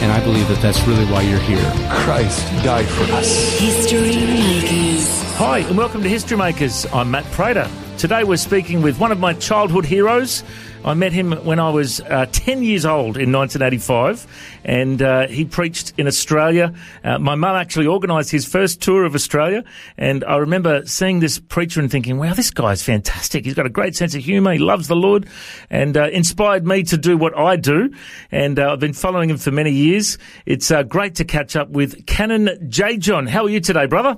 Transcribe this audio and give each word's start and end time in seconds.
And 0.00 0.10
I 0.10 0.24
believe 0.24 0.48
that 0.48 0.62
that's 0.62 0.82
really 0.86 1.04
why 1.12 1.20
you're 1.20 1.38
here. 1.40 1.62
Christ 1.90 2.46
died 2.64 2.86
for 2.86 3.04
us. 3.12 3.58
History 3.58 4.16
Makers. 4.16 5.06
Hi, 5.34 5.58
and 5.58 5.76
welcome 5.76 6.02
to 6.02 6.08
History 6.08 6.38
Makers. 6.38 6.86
I'm 6.90 7.10
Matt 7.10 7.24
Prater. 7.32 7.70
Today 7.98 8.24
we're 8.24 8.38
speaking 8.38 8.80
with 8.80 8.98
one 8.98 9.12
of 9.12 9.20
my 9.20 9.34
childhood 9.34 9.84
heroes. 9.84 10.42
I 10.82 10.94
met 10.94 11.12
him 11.12 11.32
when 11.44 11.60
I 11.60 11.68
was 11.68 12.00
uh, 12.00 12.24
10 12.32 12.62
years 12.62 12.86
old 12.86 13.18
in 13.18 13.30
1985, 13.32 14.26
and 14.64 15.02
uh, 15.02 15.26
he 15.26 15.44
preached 15.44 15.92
in 15.98 16.06
Australia. 16.06 16.72
Uh, 17.04 17.18
my 17.18 17.34
mum 17.34 17.54
actually 17.54 17.86
organised 17.86 18.30
his 18.30 18.46
first 18.46 18.80
tour 18.80 19.04
of 19.04 19.14
Australia, 19.14 19.62
and 19.98 20.24
I 20.24 20.36
remember 20.38 20.86
seeing 20.86 21.20
this 21.20 21.38
preacher 21.38 21.80
and 21.80 21.90
thinking, 21.90 22.16
wow, 22.16 22.32
this 22.32 22.50
guy's 22.50 22.82
fantastic. 22.82 23.44
He's 23.44 23.52
got 23.52 23.66
a 23.66 23.70
great 23.70 23.94
sense 23.94 24.14
of 24.14 24.24
humour, 24.24 24.54
he 24.54 24.58
loves 24.58 24.88
the 24.88 24.96
Lord, 24.96 25.28
and 25.68 25.98
uh, 25.98 26.08
inspired 26.08 26.66
me 26.66 26.82
to 26.84 26.96
do 26.96 27.18
what 27.18 27.36
I 27.36 27.56
do, 27.56 27.92
and 28.32 28.58
uh, 28.58 28.72
I've 28.72 28.80
been 28.80 28.94
following 28.94 29.28
him 29.28 29.36
for 29.36 29.50
many 29.50 29.72
years. 29.72 30.16
It's 30.46 30.70
uh, 30.70 30.82
great 30.82 31.16
to 31.16 31.26
catch 31.26 31.56
up 31.56 31.68
with 31.68 32.06
Canon 32.06 32.70
J. 32.70 32.96
John. 32.96 33.26
How 33.26 33.44
are 33.44 33.50
you 33.50 33.60
today, 33.60 33.84
brother? 33.84 34.16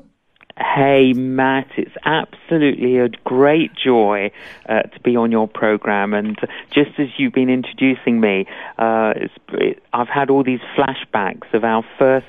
Hey, 0.63 1.13
Matt, 1.13 1.67
it's 1.77 1.95
absolutely 2.05 2.99
a 2.99 3.09
great 3.25 3.73
joy 3.75 4.31
uh, 4.69 4.83
to 4.83 5.01
be 5.01 5.17
on 5.17 5.33
your 5.33 5.49
program. 5.49 6.15
And 6.15 6.39
just 6.73 6.93
as 6.99 7.09
you've 7.19 7.33
been 7.33 7.51
introducing 7.51 8.21
me, 8.21 8.47
uh, 8.79 9.13
it, 9.55 9.83
I've 9.93 10.09
had 10.09 10.31
all 10.31 10.45
these 10.45 10.61
flashbacks 10.77 11.53
of 11.53 11.65
our 11.65 11.85
first 11.99 12.27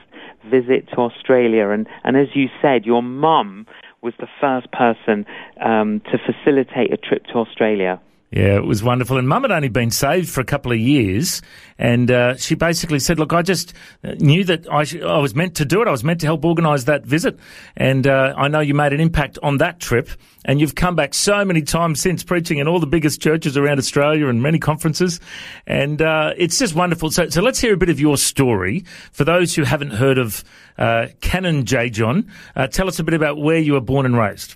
visit 0.49 0.89
to 0.89 0.97
Australia. 0.97 1.69
And, 1.69 1.87
and 2.03 2.17
as 2.17 2.29
you 2.33 2.49
said, 2.59 2.85
your 2.85 3.03
mum 3.03 3.67
was 4.01 4.15
the 4.19 4.27
first 4.41 4.71
person 4.71 5.25
um, 5.63 6.01
to 6.11 6.17
facilitate 6.17 6.91
a 6.91 6.97
trip 6.97 7.25
to 7.27 7.33
Australia. 7.35 8.01
Yeah, 8.33 8.55
it 8.55 8.65
was 8.65 8.81
wonderful. 8.81 9.19
And 9.19 9.29
Mum 9.29 9.43
had 9.43 9.51
only 9.51 9.69
been 9.69 9.91
saved 9.91 10.27
for 10.27 10.41
a 10.41 10.43
couple 10.43 10.71
of 10.71 10.79
years, 10.79 11.43
and 11.77 12.09
uh, 12.09 12.35
she 12.35 12.55
basically 12.55 12.97
said, 12.97 13.19
"Look, 13.19 13.31
I 13.31 13.43
just 13.43 13.73
knew 14.03 14.43
that 14.45 14.67
I, 14.71 14.85
sh- 14.85 15.03
I 15.03 15.19
was 15.19 15.35
meant 15.35 15.53
to 15.57 15.65
do 15.65 15.83
it. 15.83 15.87
I 15.87 15.91
was 15.91 16.03
meant 16.03 16.19
to 16.21 16.25
help 16.25 16.43
organise 16.43 16.85
that 16.85 17.05
visit, 17.05 17.37
and 17.77 18.07
uh, 18.07 18.33
I 18.35 18.47
know 18.47 18.59
you 18.59 18.73
made 18.73 18.91
an 18.91 18.99
impact 18.99 19.37
on 19.43 19.59
that 19.59 19.79
trip. 19.79 20.09
And 20.45 20.59
you've 20.59 20.73
come 20.75 20.95
back 20.95 21.13
so 21.13 21.45
many 21.45 21.61
times 21.61 22.01
since 22.01 22.21
preaching 22.23 22.57
in 22.57 22.67
all 22.67 22.79
the 22.79 22.87
biggest 22.87 23.21
churches 23.21 23.55
around 23.55 23.77
Australia 23.77 24.27
and 24.27 24.41
many 24.41 24.57
conferences, 24.57 25.19
and 25.67 26.01
uh, 26.01 26.33
it's 26.35 26.57
just 26.57 26.73
wonderful. 26.73 27.11
So, 27.11 27.29
so 27.29 27.41
let's 27.43 27.59
hear 27.59 27.75
a 27.75 27.77
bit 27.77 27.89
of 27.89 27.99
your 27.99 28.17
story 28.17 28.83
for 29.11 29.25
those 29.25 29.55
who 29.55 29.63
haven't 29.63 29.91
heard 29.91 30.17
of 30.17 30.43
uh, 30.79 31.07
Canon 31.21 31.65
J. 31.65 31.91
John. 31.91 32.31
Uh, 32.55 32.65
tell 32.65 32.87
us 32.87 32.97
a 32.97 33.03
bit 33.03 33.13
about 33.13 33.37
where 33.37 33.59
you 33.59 33.73
were 33.73 33.79
born 33.79 34.07
and 34.07 34.17
raised. 34.17 34.55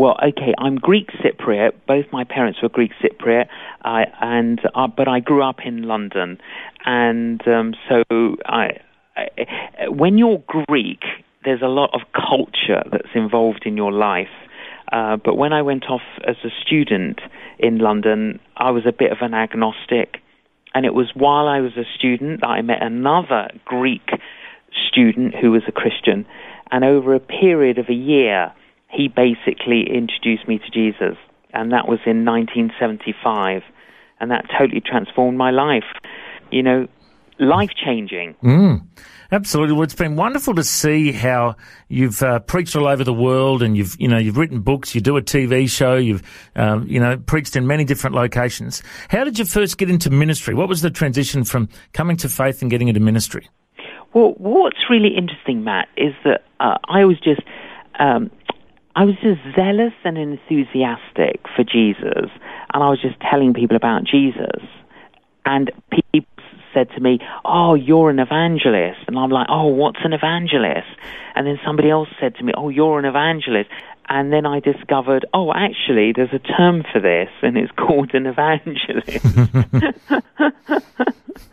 Well, 0.00 0.16
okay, 0.28 0.54
I'm 0.56 0.76
Greek 0.76 1.10
Cypriot. 1.22 1.72
Both 1.86 2.06
my 2.10 2.24
parents 2.24 2.62
were 2.62 2.70
Greek 2.70 2.92
Cypriot, 3.02 3.48
uh, 3.84 4.06
and 4.22 4.58
uh, 4.74 4.86
but 4.86 5.08
I 5.08 5.20
grew 5.20 5.42
up 5.42 5.58
in 5.62 5.82
London, 5.82 6.38
and 6.86 7.46
um, 7.46 7.74
so 7.86 8.02
I, 8.46 8.78
I, 9.14 9.88
when 9.90 10.16
you're 10.16 10.42
Greek, 10.46 11.02
there's 11.44 11.60
a 11.60 11.68
lot 11.68 11.90
of 11.92 12.00
culture 12.14 12.82
that's 12.90 13.14
involved 13.14 13.64
in 13.66 13.76
your 13.76 13.92
life. 13.92 14.32
Uh, 14.90 15.18
but 15.22 15.36
when 15.36 15.52
I 15.52 15.60
went 15.60 15.84
off 15.90 16.00
as 16.26 16.36
a 16.44 16.50
student 16.64 17.20
in 17.58 17.76
London, 17.76 18.40
I 18.56 18.70
was 18.70 18.84
a 18.86 18.92
bit 18.92 19.12
of 19.12 19.18
an 19.20 19.34
agnostic, 19.34 20.16
and 20.72 20.86
it 20.86 20.94
was 20.94 21.10
while 21.12 21.46
I 21.46 21.60
was 21.60 21.72
a 21.76 21.84
student 21.98 22.40
that 22.40 22.48
I 22.48 22.62
met 22.62 22.82
another 22.82 23.50
Greek 23.66 24.08
student 24.88 25.34
who 25.34 25.50
was 25.50 25.64
a 25.68 25.72
Christian, 25.72 26.24
and 26.70 26.84
over 26.84 27.14
a 27.14 27.20
period 27.20 27.76
of 27.76 27.90
a 27.90 27.94
year 27.94 28.54
he 28.90 29.08
basically 29.08 29.86
introduced 29.88 30.48
me 30.48 30.58
to 30.58 30.70
Jesus, 30.70 31.16
and 31.52 31.72
that 31.72 31.88
was 31.88 32.00
in 32.06 32.24
1975, 32.24 33.62
and 34.20 34.30
that 34.30 34.46
totally 34.58 34.80
transformed 34.80 35.38
my 35.38 35.50
life. 35.50 35.84
You 36.50 36.62
know, 36.62 36.88
life 37.40 37.70
changing. 37.74 38.34
Mm, 38.42 38.86
absolutely. 39.32 39.74
Well, 39.74 39.82
it's 39.82 39.94
been 39.94 40.16
wonderful 40.16 40.54
to 40.54 40.64
see 40.64 41.12
how 41.12 41.56
you've 41.88 42.22
uh, 42.22 42.40
preached 42.40 42.76
all 42.76 42.86
over 42.86 43.02
the 43.02 43.14
world, 43.14 43.62
and 43.62 43.76
you've 43.76 43.96
you 43.98 44.08
know 44.08 44.18
you've 44.18 44.36
written 44.36 44.60
books, 44.60 44.94
you 44.94 45.00
do 45.00 45.16
a 45.16 45.22
TV 45.22 45.68
show, 45.68 45.96
you've 45.96 46.22
um, 46.54 46.86
you 46.86 47.00
know 47.00 47.16
preached 47.16 47.56
in 47.56 47.66
many 47.66 47.84
different 47.84 48.14
locations. 48.14 48.82
How 49.08 49.24
did 49.24 49.38
you 49.38 49.44
first 49.44 49.78
get 49.78 49.90
into 49.90 50.10
ministry? 50.10 50.54
What 50.54 50.68
was 50.68 50.82
the 50.82 50.90
transition 50.90 51.44
from 51.44 51.68
coming 51.92 52.16
to 52.18 52.28
faith 52.28 52.62
and 52.62 52.70
getting 52.70 52.88
into 52.88 53.00
ministry? 53.00 53.48
Well, 54.12 54.34
what's 54.38 54.90
really 54.90 55.16
interesting, 55.16 55.62
Matt, 55.64 55.88
is 55.96 56.14
that 56.24 56.44
uh, 56.60 56.78
I 56.88 57.04
was 57.04 57.18
just. 57.20 57.40
Um, 57.98 58.30
I 58.96 59.04
was 59.04 59.14
just 59.22 59.40
zealous 59.54 59.92
and 60.04 60.18
enthusiastic 60.18 61.40
for 61.54 61.62
Jesus, 61.62 62.30
and 62.74 62.82
I 62.82 62.90
was 62.90 63.00
just 63.00 63.18
telling 63.20 63.54
people 63.54 63.76
about 63.76 64.04
Jesus. 64.04 64.62
And 65.46 65.70
people 65.90 66.26
said 66.74 66.88
to 66.90 67.00
me, 67.00 67.18
Oh, 67.44 67.74
you're 67.74 68.10
an 68.10 68.18
evangelist. 68.18 69.00
And 69.06 69.18
I'm 69.18 69.30
like, 69.30 69.46
Oh, 69.48 69.66
what's 69.66 70.00
an 70.04 70.12
evangelist? 70.12 70.88
And 71.34 71.46
then 71.46 71.58
somebody 71.64 71.90
else 71.90 72.08
said 72.20 72.34
to 72.36 72.44
me, 72.44 72.52
Oh, 72.56 72.68
you're 72.68 72.98
an 72.98 73.04
evangelist. 73.04 73.70
And 74.10 74.32
then 74.32 74.44
I 74.44 74.58
discovered, 74.58 75.24
oh, 75.32 75.52
actually, 75.54 76.12
there's 76.12 76.32
a 76.32 76.40
term 76.40 76.82
for 76.92 77.00
this, 77.00 77.28
and 77.42 77.56
it's 77.56 77.70
called 77.76 78.12
an 78.12 78.26
evangelist. 78.26 79.24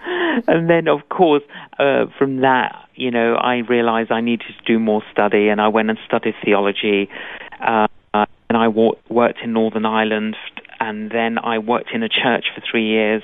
and 0.48 0.68
then, 0.68 0.88
of 0.88 1.08
course, 1.08 1.44
uh, 1.78 2.08
from 2.18 2.38
that, 2.38 2.76
you 2.96 3.12
know, 3.12 3.36
I 3.36 3.58
realized 3.58 4.12
I 4.12 4.22
needed 4.22 4.48
to 4.48 4.66
do 4.66 4.80
more 4.80 5.04
study, 5.12 5.50
and 5.50 5.62
I 5.62 5.68
went 5.68 5.92
and 5.92 6.00
studied 6.08 6.34
theology. 6.44 7.12
Uh, 7.62 7.86
and 8.14 8.58
I 8.58 8.70
wa- 8.70 8.96
worked 9.08 9.40
in 9.44 9.54
Northern 9.54 9.86
Ireland, 9.86 10.36
and 10.80 11.12
then 11.12 11.38
I 11.38 11.60
worked 11.60 11.92
in 11.94 12.02
a 12.02 12.10
church 12.10 12.46
for 12.56 12.62
three 12.62 12.88
years. 12.88 13.22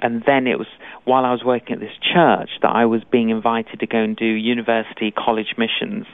And 0.00 0.22
then 0.24 0.46
it 0.46 0.58
was 0.58 0.68
while 1.04 1.24
I 1.24 1.32
was 1.32 1.42
working 1.42 1.74
at 1.74 1.80
this 1.80 1.96
church 2.00 2.50
that 2.62 2.70
I 2.70 2.86
was 2.86 3.02
being 3.10 3.30
invited 3.30 3.80
to 3.80 3.86
go 3.86 3.98
and 3.98 4.16
do 4.16 4.24
university 4.24 5.10
college 5.10 5.54
missions. 5.58 6.06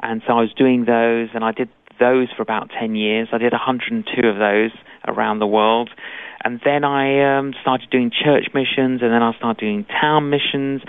And 0.00 0.22
so 0.26 0.34
I 0.34 0.40
was 0.40 0.52
doing 0.52 0.84
those, 0.84 1.28
and 1.34 1.44
I 1.44 1.52
did 1.52 1.68
those 1.98 2.28
for 2.36 2.42
about 2.42 2.70
10 2.78 2.94
years. 2.94 3.28
I 3.32 3.38
did 3.38 3.52
102 3.52 4.26
of 4.26 4.38
those 4.38 4.70
around 5.06 5.38
the 5.38 5.46
world. 5.46 5.90
And 6.44 6.60
then 6.62 6.84
I 6.84 7.38
um, 7.38 7.54
started 7.62 7.88
doing 7.90 8.10
church 8.10 8.48
missions, 8.52 9.00
and 9.00 9.10
then 9.12 9.22
I 9.22 9.32
started 9.38 9.60
doing 9.60 9.86
town 9.86 10.28
missions, 10.28 10.82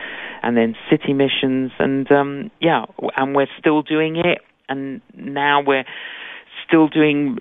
and 0.44 0.58
then 0.58 0.76
city 0.90 1.14
missions, 1.14 1.72
and 1.80 2.12
um, 2.12 2.52
yeah, 2.60 2.86
and 3.16 3.34
we're 3.34 3.48
still 3.58 3.82
doing 3.82 4.18
it. 4.18 4.40
And 4.68 5.02
now 5.16 5.62
we're 5.66 5.86
still 6.68 6.88
doing 6.88 7.38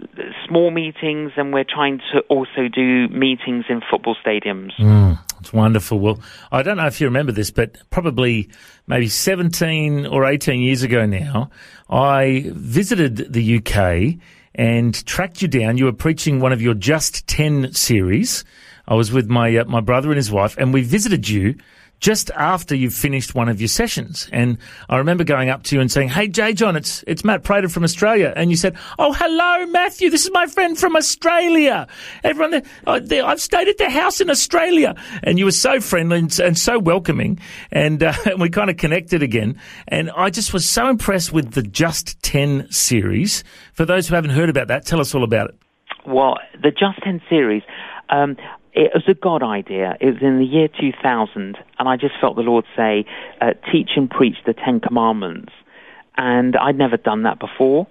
small 0.46 0.70
meetings, 0.70 1.32
and 1.36 1.52
we're 1.52 1.64
trying 1.64 2.00
to 2.12 2.20
also 2.28 2.68
do 2.72 3.08
meetings 3.08 3.64
in 3.68 3.80
football 3.90 4.16
stadiums. 4.24 4.72
Mm, 4.78 5.18
it's 5.40 5.52
wonderful. 5.52 5.98
Well, 5.98 6.20
I 6.52 6.62
don't 6.62 6.76
know 6.76 6.86
if 6.86 7.00
you 7.00 7.06
remember 7.06 7.32
this, 7.32 7.50
but 7.50 7.76
probably 7.90 8.48
maybe 8.86 9.08
17 9.08 10.06
or 10.06 10.26
18 10.26 10.60
years 10.60 10.82
ago 10.82 11.06
now, 11.06 11.50
I 11.88 12.50
visited 12.52 13.32
the 13.32 13.58
UK 13.58 14.18
and 14.54 15.04
tracked 15.06 15.42
you 15.42 15.48
down. 15.48 15.78
You 15.78 15.86
were 15.86 15.92
preaching 15.92 16.40
one 16.40 16.52
of 16.52 16.62
your 16.62 16.74
Just 16.74 17.26
10 17.26 17.72
series. 17.72 18.44
I 18.86 18.94
was 18.94 19.12
with 19.12 19.28
my, 19.28 19.56
uh, 19.56 19.64
my 19.64 19.80
brother 19.80 20.08
and 20.08 20.16
his 20.16 20.30
wife, 20.30 20.56
and 20.58 20.72
we 20.72 20.82
visited 20.82 21.28
you 21.28 21.56
just 22.00 22.30
after 22.32 22.74
you've 22.74 22.94
finished 22.94 23.34
one 23.34 23.48
of 23.48 23.60
your 23.60 23.68
sessions. 23.68 24.28
And 24.32 24.58
I 24.88 24.98
remember 24.98 25.24
going 25.24 25.48
up 25.48 25.62
to 25.64 25.76
you 25.76 25.80
and 25.80 25.90
saying, 25.90 26.10
Hey, 26.10 26.28
J. 26.28 26.52
John, 26.52 26.76
it's, 26.76 27.02
it's 27.06 27.24
Matt 27.24 27.42
Prater 27.42 27.68
from 27.68 27.84
Australia. 27.84 28.32
And 28.36 28.50
you 28.50 28.56
said, 28.56 28.76
Oh, 28.98 29.12
hello, 29.12 29.66
Matthew. 29.66 30.10
This 30.10 30.24
is 30.24 30.30
my 30.32 30.46
friend 30.46 30.78
from 30.78 30.96
Australia. 30.96 31.86
Everyone 32.22 32.62
oh, 32.86 33.00
I've 33.24 33.40
stayed 33.40 33.68
at 33.68 33.78
their 33.78 33.90
house 33.90 34.20
in 34.20 34.30
Australia. 34.30 34.94
And 35.22 35.38
you 35.38 35.44
were 35.44 35.50
so 35.52 35.80
friendly 35.80 36.18
and, 36.18 36.40
and 36.40 36.58
so 36.58 36.78
welcoming. 36.78 37.38
And, 37.72 38.02
uh, 38.02 38.12
and 38.26 38.40
we 38.40 38.50
kind 38.50 38.70
of 38.70 38.76
connected 38.76 39.22
again. 39.22 39.60
And 39.88 40.10
I 40.10 40.30
just 40.30 40.52
was 40.52 40.68
so 40.68 40.88
impressed 40.88 41.32
with 41.32 41.52
the 41.52 41.62
Just 41.62 42.22
10 42.22 42.70
series. 42.70 43.44
For 43.72 43.84
those 43.84 44.08
who 44.08 44.14
haven't 44.14 44.30
heard 44.30 44.50
about 44.50 44.68
that, 44.68 44.86
tell 44.86 45.00
us 45.00 45.14
all 45.14 45.24
about 45.24 45.50
it. 45.50 45.56
Well, 46.06 46.38
the 46.60 46.70
Just 46.70 47.02
10 47.02 47.22
series, 47.28 47.62
um, 48.10 48.36
it 48.74 48.90
was 48.92 49.04
a 49.08 49.14
God 49.14 49.42
idea. 49.42 49.96
It 50.00 50.06
was 50.06 50.22
in 50.22 50.38
the 50.38 50.44
year 50.44 50.68
2000, 50.68 51.56
and 51.78 51.88
I 51.88 51.96
just 51.96 52.14
felt 52.20 52.36
the 52.36 52.42
Lord 52.42 52.64
say, 52.76 53.04
uh, 53.40 53.52
teach 53.70 53.90
and 53.96 54.10
preach 54.10 54.36
the 54.46 54.52
Ten 54.52 54.80
Commandments. 54.80 55.52
And 56.16 56.56
I'd 56.56 56.76
never 56.76 56.96
done 56.96 57.22
that 57.22 57.38
before. 57.38 57.86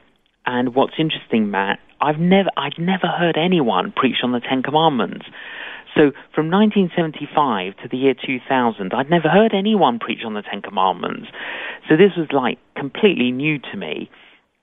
And 0.45 0.75
what's 0.75 0.93
interesting, 0.99 1.51
Matt, 1.51 1.79
I've 2.01 2.19
never, 2.19 2.49
I'd 2.57 2.77
never 2.77 3.07
heard 3.07 3.37
anyone 3.37 3.93
preach 3.95 4.17
on 4.23 4.33
the 4.33 4.41
Ten 4.41 4.61
Commandments. 4.61 5.25
So 5.95 6.11
from 6.33 6.49
1975 6.49 7.77
to 7.83 7.87
the 7.89 7.97
year 7.97 8.13
2000, 8.13 8.93
I'd 8.93 9.09
never 9.09 9.29
heard 9.29 9.53
anyone 9.53 9.99
preach 9.99 10.25
on 10.25 10.33
the 10.33 10.41
Ten 10.41 10.61
Commandments. 10.61 11.27
So 11.87 11.95
this 11.95 12.11
was 12.17 12.27
like 12.31 12.57
completely 12.75 13.31
new 13.31 13.59
to 13.71 13.77
me. 13.77 14.09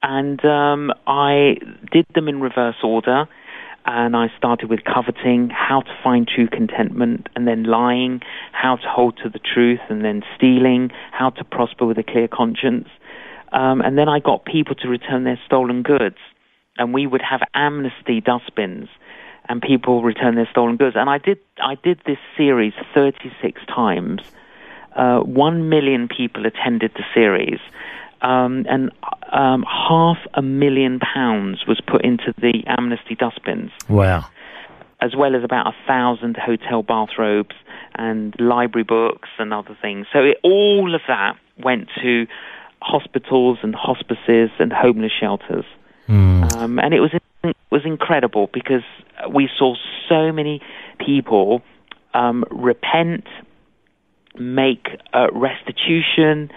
And 0.03 0.45
um, 0.45 0.93
I 1.07 1.57
did 1.93 2.07
them 2.15 2.29
in 2.29 2.41
reverse 2.41 2.77
order 2.83 3.27
and 3.93 4.17
I 4.17 4.29
started 4.37 4.71
with 4.71 4.81
coveting, 4.85 5.51
how 5.51 5.81
to 5.81 5.91
find 6.03 6.27
true 6.29 6.49
contentment, 6.49 7.29
and 7.35 7.47
then 7.47 7.65
lying, 7.65 8.21
how 8.53 8.77
to 8.77 8.89
hold 8.89 9.19
to 9.23 9.29
the 9.29 9.41
truth, 9.41 9.81
and 9.89 10.05
then 10.05 10.23
stealing, 10.37 10.91
how 11.13 11.31
to 11.31 11.45
prosper 11.45 11.87
with 11.87 11.99
a 11.99 12.03
clear 12.03 12.29
conscience. 12.29 12.89
Um, 13.53 13.81
and 13.81 13.99
then 13.99 14.09
I 14.09 14.21
got 14.21 14.45
people 14.45 14.75
to 14.77 14.89
return 14.89 15.25
their 15.25 15.41
stolen 15.45 15.83
goods, 15.83 16.19
and 16.79 16.95
we 16.95 17.07
would 17.07 17.23
have 17.23 17.41
amnesty 17.55 18.21
dustbins, 18.21 18.89
and 19.49 19.61
people 19.61 20.03
return 20.03 20.37
their 20.37 20.49
stolen 20.51 20.77
goods. 20.77 20.95
And 20.97 21.11
I 21.11 21.19
did 21.19 21.39
I 21.63 21.75
did 21.75 22.01
this 22.07 22.19
series 22.37 22.75
36 22.95 23.61
times. 23.67 24.23
Uh, 24.95 25.21
One 25.21 25.69
million 25.69 26.09
people 26.09 26.47
attended 26.47 26.93
the 26.95 27.05
series 27.13 27.61
um, 28.23 28.67
and 28.69 28.91
um, 29.33 29.65
half 29.65 30.19
a 30.35 30.43
million 30.43 30.99
pounds 31.01 31.65
was 31.67 31.81
put 31.87 32.05
into 32.05 32.35
the 32.39 32.65
amnesty 32.67 33.15
dustbins. 33.15 33.71
Wow. 33.89 34.27
As 35.01 35.17
well 35.17 35.35
as 35.35 35.43
about 35.45 35.67
a 35.67 35.75
thousand 35.87 36.37
hotel 36.37 36.83
bathrobes 36.83 37.55
and 37.95 38.35
library 38.39 38.85
books 38.85 39.29
and 39.39 39.53
other 39.53 39.77
things. 39.81 40.07
So 40.13 40.21
it, 40.21 40.39
all 40.43 40.95
of 40.95 41.01
that 41.09 41.37
went 41.59 41.89
to 42.03 42.27
hospitals 42.83 43.59
and 43.63 43.75
hospices 43.75 44.51
and 44.59 44.73
homeless 44.73 45.13
shelters. 45.19 45.65
Mm. 46.09 46.57
Um, 46.57 46.79
and 46.79 46.93
it 46.93 47.01
was 47.01 47.11
it 47.45 47.57
was 47.71 47.83
incredible 47.85 48.51
because 48.53 48.83
we 49.33 49.49
saw 49.57 49.75
so 50.09 50.33
many 50.33 50.61
people 50.99 51.63
um, 52.15 52.45
repent, 52.51 53.27
make 54.39 54.89
uh, 55.15 55.29
restitution, 55.33 56.51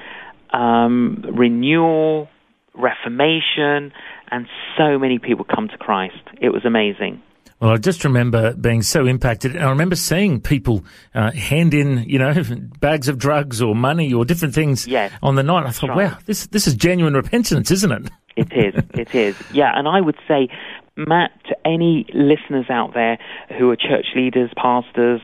um, 0.54 1.26
renewal, 1.34 2.30
reformation, 2.74 3.92
and 4.32 4.48
so 4.78 4.98
many 4.98 5.20
people 5.20 5.46
come 5.46 5.68
to 5.68 5.78
Christ. 5.78 6.16
It 6.42 6.50
was 6.50 6.66
amazing. 6.66 7.22
Well, 7.60 7.72
I 7.72 7.78
just 7.78 8.04
remember 8.04 8.54
being 8.56 8.82
so 8.82 9.06
impacted, 9.06 9.56
and 9.56 9.64
I 9.64 9.70
remember 9.70 9.96
seeing 9.96 10.42
people 10.42 10.84
uh, 11.16 11.32
hand 11.32 11.74
in, 11.74 12.04
you 12.10 12.20
know, 12.20 12.34
bags 12.82 13.08
of 13.08 13.18
drugs 13.18 13.62
or 13.62 13.74
money 13.74 14.14
or 14.14 14.26
different 14.26 14.54
things 14.54 14.86
yes, 14.86 15.14
on 15.24 15.36
the 15.36 15.44
night. 15.44 15.66
I 15.66 15.72
thought, 15.72 15.92
right. 15.92 16.12
wow, 16.12 16.18
this 16.26 16.48
this 16.48 16.68
is 16.68 16.76
genuine 16.76 17.14
repentance, 17.14 17.72
isn't 17.72 17.92
it? 17.92 18.12
it 18.36 18.52
is. 18.52 18.84
It 18.94 19.16
is. 19.16 19.42
Yeah, 19.54 19.72
and 19.78 19.88
I 19.88 20.02
would 20.02 20.18
say, 20.28 20.50
Matt, 20.98 21.32
to 21.46 21.56
any 21.66 22.06
listeners 22.14 22.66
out 22.70 22.94
there 22.94 23.18
who 23.58 23.70
are 23.70 23.78
church 23.78 24.08
leaders, 24.14 24.52
pastors, 24.58 25.22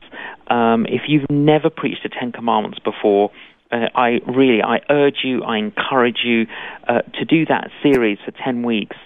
um, 0.48 0.86
if 0.86 1.02
you've 1.08 1.28
never 1.30 1.68
preached 1.68 2.04
the 2.04 2.08
Ten 2.08 2.32
Commandments 2.32 2.78
before, 2.78 3.30
uh, 3.72 3.86
I 3.94 4.20
really, 4.26 4.62
I 4.62 4.80
urge 4.90 5.18
you, 5.22 5.42
I 5.42 5.58
encourage 5.58 6.20
you 6.24 6.46
uh, 6.88 7.02
to 7.18 7.24
do 7.24 7.46
that 7.46 7.70
series 7.82 8.18
for 8.24 8.32
10 8.32 8.62
weeks. 8.64 8.96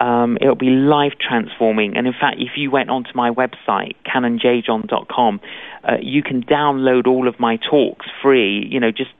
Um, 0.00 0.38
it'll 0.40 0.56
be 0.56 0.70
life 0.70 1.12
transforming. 1.20 1.96
And 1.96 2.06
in 2.06 2.12
fact, 2.12 2.36
if 2.40 2.52
you 2.56 2.70
went 2.70 2.90
onto 2.90 3.10
my 3.14 3.30
website, 3.30 3.94
canonjjohn.com, 4.06 5.40
uh, 5.84 5.96
you 6.00 6.22
can 6.22 6.42
download 6.42 7.06
all 7.06 7.28
of 7.28 7.38
my 7.38 7.58
talks 7.58 8.06
free, 8.22 8.66
you 8.68 8.80
know, 8.80 8.90
just, 8.90 9.10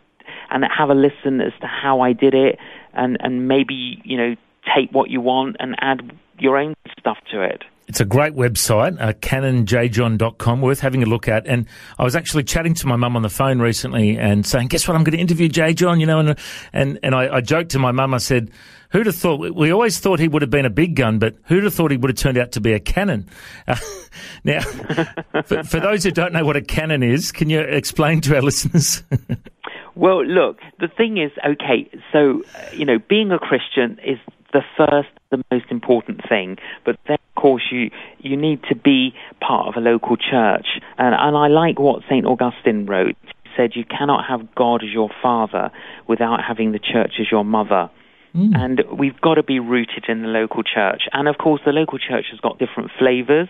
and 0.50 0.64
have 0.76 0.90
a 0.90 0.94
listen 0.94 1.40
as 1.40 1.52
to 1.60 1.66
how 1.66 2.00
I 2.00 2.12
did 2.12 2.34
it 2.34 2.58
and, 2.92 3.16
and 3.20 3.46
maybe, 3.46 4.00
you 4.04 4.16
know, 4.16 4.36
take 4.74 4.90
what 4.90 5.10
you 5.10 5.20
want 5.20 5.56
and 5.60 5.76
add 5.80 6.12
your 6.38 6.56
own 6.56 6.74
stuff 6.98 7.18
to 7.30 7.42
it. 7.42 7.62
It's 7.86 8.00
a 8.00 8.04
great 8.04 8.34
website, 8.34 8.98
uh, 9.00 9.12
canonjjohn.com, 9.12 10.60
worth 10.62 10.80
having 10.80 11.02
a 11.02 11.06
look 11.06 11.28
at. 11.28 11.46
And 11.46 11.66
I 11.98 12.04
was 12.04 12.16
actually 12.16 12.44
chatting 12.44 12.72
to 12.74 12.86
my 12.86 12.96
mum 12.96 13.14
on 13.14 13.22
the 13.22 13.28
phone 13.28 13.60
recently 13.60 14.16
and 14.16 14.46
saying, 14.46 14.68
guess 14.68 14.88
what, 14.88 14.96
I'm 14.96 15.04
going 15.04 15.16
to 15.16 15.20
interview 15.20 15.48
J. 15.48 15.74
John, 15.74 16.00
you 16.00 16.06
know, 16.06 16.18
and, 16.18 16.38
and, 16.72 16.98
and 17.02 17.14
I, 17.14 17.36
I 17.36 17.40
joked 17.42 17.72
to 17.72 17.78
my 17.78 17.92
mum, 17.92 18.14
I 18.14 18.18
said, 18.18 18.50
who'd 18.90 19.06
have 19.06 19.16
thought, 19.16 19.54
we 19.54 19.70
always 19.70 19.98
thought 19.98 20.18
he 20.18 20.28
would 20.28 20.40
have 20.40 20.50
been 20.50 20.64
a 20.64 20.70
big 20.70 20.94
gun, 20.94 21.18
but 21.18 21.34
who'd 21.44 21.64
have 21.64 21.74
thought 21.74 21.90
he 21.90 21.96
would 21.98 22.10
have 22.10 22.16
turned 22.16 22.38
out 22.38 22.52
to 22.52 22.60
be 22.60 22.72
a 22.72 22.80
cannon? 22.80 23.28
Uh, 23.68 23.76
now, 24.44 24.60
for, 25.44 25.62
for 25.64 25.80
those 25.80 26.04
who 26.04 26.10
don't 26.10 26.32
know 26.32 26.44
what 26.44 26.56
a 26.56 26.62
cannon 26.62 27.02
is, 27.02 27.32
can 27.32 27.50
you 27.50 27.60
explain 27.60 28.20
to 28.22 28.34
our 28.34 28.42
listeners? 28.42 29.02
well, 29.94 30.24
look, 30.24 30.58
the 30.80 30.88
thing 30.88 31.18
is, 31.18 31.32
okay, 31.46 31.90
so, 32.12 32.42
uh, 32.56 32.70
you 32.72 32.86
know, 32.86 32.98
being 32.98 33.30
a 33.30 33.38
Christian 33.38 33.98
is 34.06 34.18
the 34.54 34.62
first, 34.76 35.10
the 35.30 35.42
most 35.50 35.66
important 35.70 36.22
thing. 36.28 36.56
But 36.86 36.96
then, 37.08 37.18
course, 37.44 37.64
you 37.70 37.90
you 38.20 38.38
need 38.38 38.60
to 38.70 38.74
be 38.74 39.12
part 39.46 39.68
of 39.68 39.74
a 39.76 39.80
local 39.80 40.16
church. 40.16 40.66
And, 40.96 41.14
and 41.14 41.36
I 41.36 41.48
like 41.48 41.78
what 41.78 42.02
St. 42.08 42.24
Augustine 42.24 42.86
wrote. 42.86 43.16
He 43.42 43.50
said, 43.54 43.72
You 43.74 43.84
cannot 43.84 44.24
have 44.26 44.54
God 44.54 44.82
as 44.82 44.88
your 44.90 45.10
father 45.22 45.70
without 46.08 46.40
having 46.42 46.72
the 46.72 46.78
church 46.78 47.14
as 47.20 47.26
your 47.30 47.44
mother. 47.44 47.90
Mm. 48.34 48.56
And 48.56 48.82
we've 48.98 49.20
got 49.20 49.34
to 49.34 49.42
be 49.42 49.60
rooted 49.60 50.06
in 50.08 50.22
the 50.22 50.28
local 50.28 50.62
church. 50.62 51.02
And 51.12 51.28
of 51.28 51.36
course, 51.36 51.60
the 51.66 51.72
local 51.72 51.98
church 51.98 52.24
has 52.30 52.40
got 52.40 52.58
different 52.58 52.90
flavors. 52.98 53.48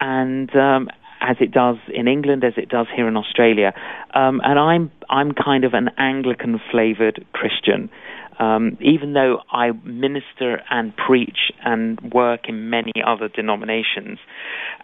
And 0.00 0.54
um, 0.54 0.88
as 1.20 1.36
it 1.40 1.50
does 1.50 1.76
in 1.92 2.06
England, 2.06 2.44
as 2.44 2.52
it 2.56 2.68
does 2.68 2.86
here 2.94 3.08
in 3.08 3.16
Australia. 3.16 3.72
Um, 4.14 4.40
and 4.44 4.60
I'm 4.60 4.92
I'm 5.10 5.32
kind 5.32 5.64
of 5.64 5.74
an 5.74 5.90
Anglican 5.98 6.60
flavored 6.70 7.26
Christian. 7.32 7.90
Um, 8.38 8.78
even 8.80 9.14
though 9.14 9.40
I 9.50 9.72
minister 9.84 10.62
and 10.70 10.96
preach 10.96 11.50
and 11.64 12.00
work 12.12 12.48
in 12.48 12.70
many 12.70 12.92
other 13.04 13.28
denominations. 13.28 14.18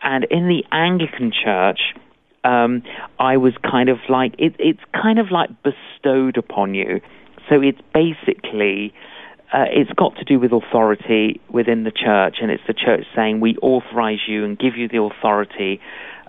And 0.03 0.25
in 0.25 0.49
the 0.49 0.65
Anglican 0.73 1.31
Church, 1.33 1.79
um, 2.43 2.83
I 3.19 3.37
was 3.37 3.55
kind 3.63 3.89
of 3.89 3.99
like, 4.09 4.35
it, 4.39 4.57
it's 4.59 4.81
kind 4.93 5.19
of 5.19 5.31
like 5.31 5.51
bestowed 5.63 6.37
upon 6.37 6.75
you. 6.75 7.01
So 7.49 7.61
it's 7.61 7.81
basically, 7.95 8.93
uh, 9.53 9.67
it's 9.71 9.93
got 9.93 10.17
to 10.17 10.25
do 10.25 10.41
with 10.41 10.53
authority 10.53 11.41
within 11.49 11.85
the 11.85 11.93
church, 11.93 12.37
and 12.43 12.51
it's 12.51 12.63
the 12.67 12.75
church 12.75 13.05
saying, 13.15 13.41
we 13.41 13.57
authorize 13.59 14.21
you 14.27 14.45
and 14.45 14.59
give 14.59 14.77
you 14.77 14.89
the 14.89 15.01
authority 15.01 15.81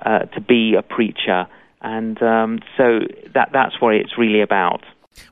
uh, 0.05 0.19
to 0.19 0.41
be 0.41 0.75
a 0.77 0.81
preacher. 0.83 1.47
And 1.81 2.21
um, 2.21 2.59
so 2.77 2.99
that, 3.33 3.49
that's 3.51 3.81
what 3.81 3.95
it's 3.95 4.17
really 4.17 4.41
about. 4.41 4.83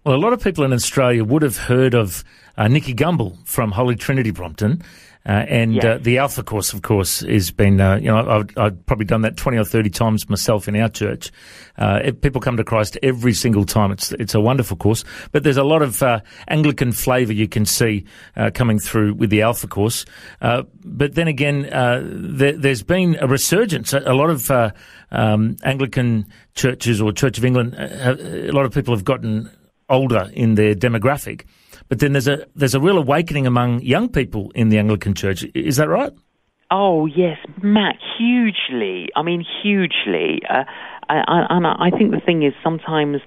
Well, 0.04 0.16
a 0.16 0.18
lot 0.18 0.34
of 0.34 0.44
people 0.44 0.63
in 0.63 0.74
Australia 0.74 1.24
would 1.24 1.42
have 1.42 1.58
heard 1.58 1.94
of 1.94 2.24
uh, 2.58 2.68
Nicky 2.68 2.94
Gumbel 2.94 3.38
from 3.48 3.72
Holy 3.72 3.96
Trinity 3.96 4.32
Brompton. 4.32 4.84
Uh, 5.25 5.46
and 5.48 5.75
yes. 5.75 5.86
uh, 5.86 5.98
the 6.02 6.18
Alpha 6.18 6.44
course, 6.44 6.74
of 6.74 6.82
course, 6.82 7.22
has 7.22 7.50
been, 7.50 7.80
uh, 7.80 7.96
you 7.96 8.08
know, 8.08 8.18
I've, 8.18 8.58
I've, 8.58 8.86
probably 8.86 9.06
done 9.06 9.22
that 9.22 9.38
20 9.38 9.58
or 9.58 9.63
30 9.63 9.90
times 9.90 10.30
myself 10.30 10.68
in 10.68 10.75
our 10.75 10.90
church. 10.90 11.32
Uh, 11.78 12.12
people 12.22 12.42
come 12.42 12.58
to 12.58 12.63
Christ 12.66 12.98
every 13.02 13.34
single 13.34 13.63
time. 13.63 13.92
It's, 13.92 14.12
it's 14.13 14.36
a 14.36 14.42
wonderful 14.42 14.75
course. 14.75 15.06
But 15.32 15.44
there's 15.44 15.56
a 15.56 15.63
lot 15.63 15.82
of 15.82 16.04
uh, 16.04 16.20
Anglican 16.50 16.92
flavour 16.92 17.32
you 17.32 17.48
can 17.48 17.66
see 17.66 18.04
uh, 18.36 18.52
coming 18.54 18.80
through 18.80 19.13
with 19.13 19.30
the 19.30 19.44
Alpha 19.44 19.66
course. 19.66 20.06
but 20.42 21.16
then 21.16 21.30
again, 21.30 21.70
there, 21.72 22.60
has 22.60 22.84
been 22.84 23.16
a 23.22 23.28
resurgence. 23.28 23.94
A, 23.94 24.00
a 24.00 24.13
lot 24.13 24.30
of 24.30 24.52
um, 25.12 25.56
Anglican 25.63 26.25
churches 26.54 27.00
or 27.00 27.13
Church 27.13 27.38
of 27.38 27.46
England, 27.46 27.75
a 27.75 28.52
lot 28.52 28.66
of 28.66 28.74
people 28.74 28.94
have 28.94 29.06
gotten 29.06 29.50
older 29.90 30.30
in 30.34 30.56
their 30.56 30.75
demographic. 30.75 31.46
But 31.90 32.00
then 32.00 32.13
there's 32.13 32.28
a 32.28 32.46
there's 32.56 32.75
a 32.75 32.80
real 32.80 32.98
awakening 32.98 33.48
among 33.48 33.82
young 33.82 34.10
people 34.10 34.52
in 34.56 34.70
the 34.70 34.78
Anglican 34.78 35.13
Church. 35.13 35.46
Is 35.54 35.78
that 35.78 35.90
right? 35.90 36.13
Oh 36.72 37.06
yes, 37.06 37.38
Matt, 37.62 37.98
hugely. 38.18 39.10
I 39.16 39.22
mean, 39.22 39.46
hugely. 39.62 40.42
Uh, 40.50 40.63
and 41.10 41.68
I, 41.68 41.92
think 41.92 42.12
the 42.12 42.22
thing 42.25 42.44
is 42.44 42.54
sometimes. 42.63 43.18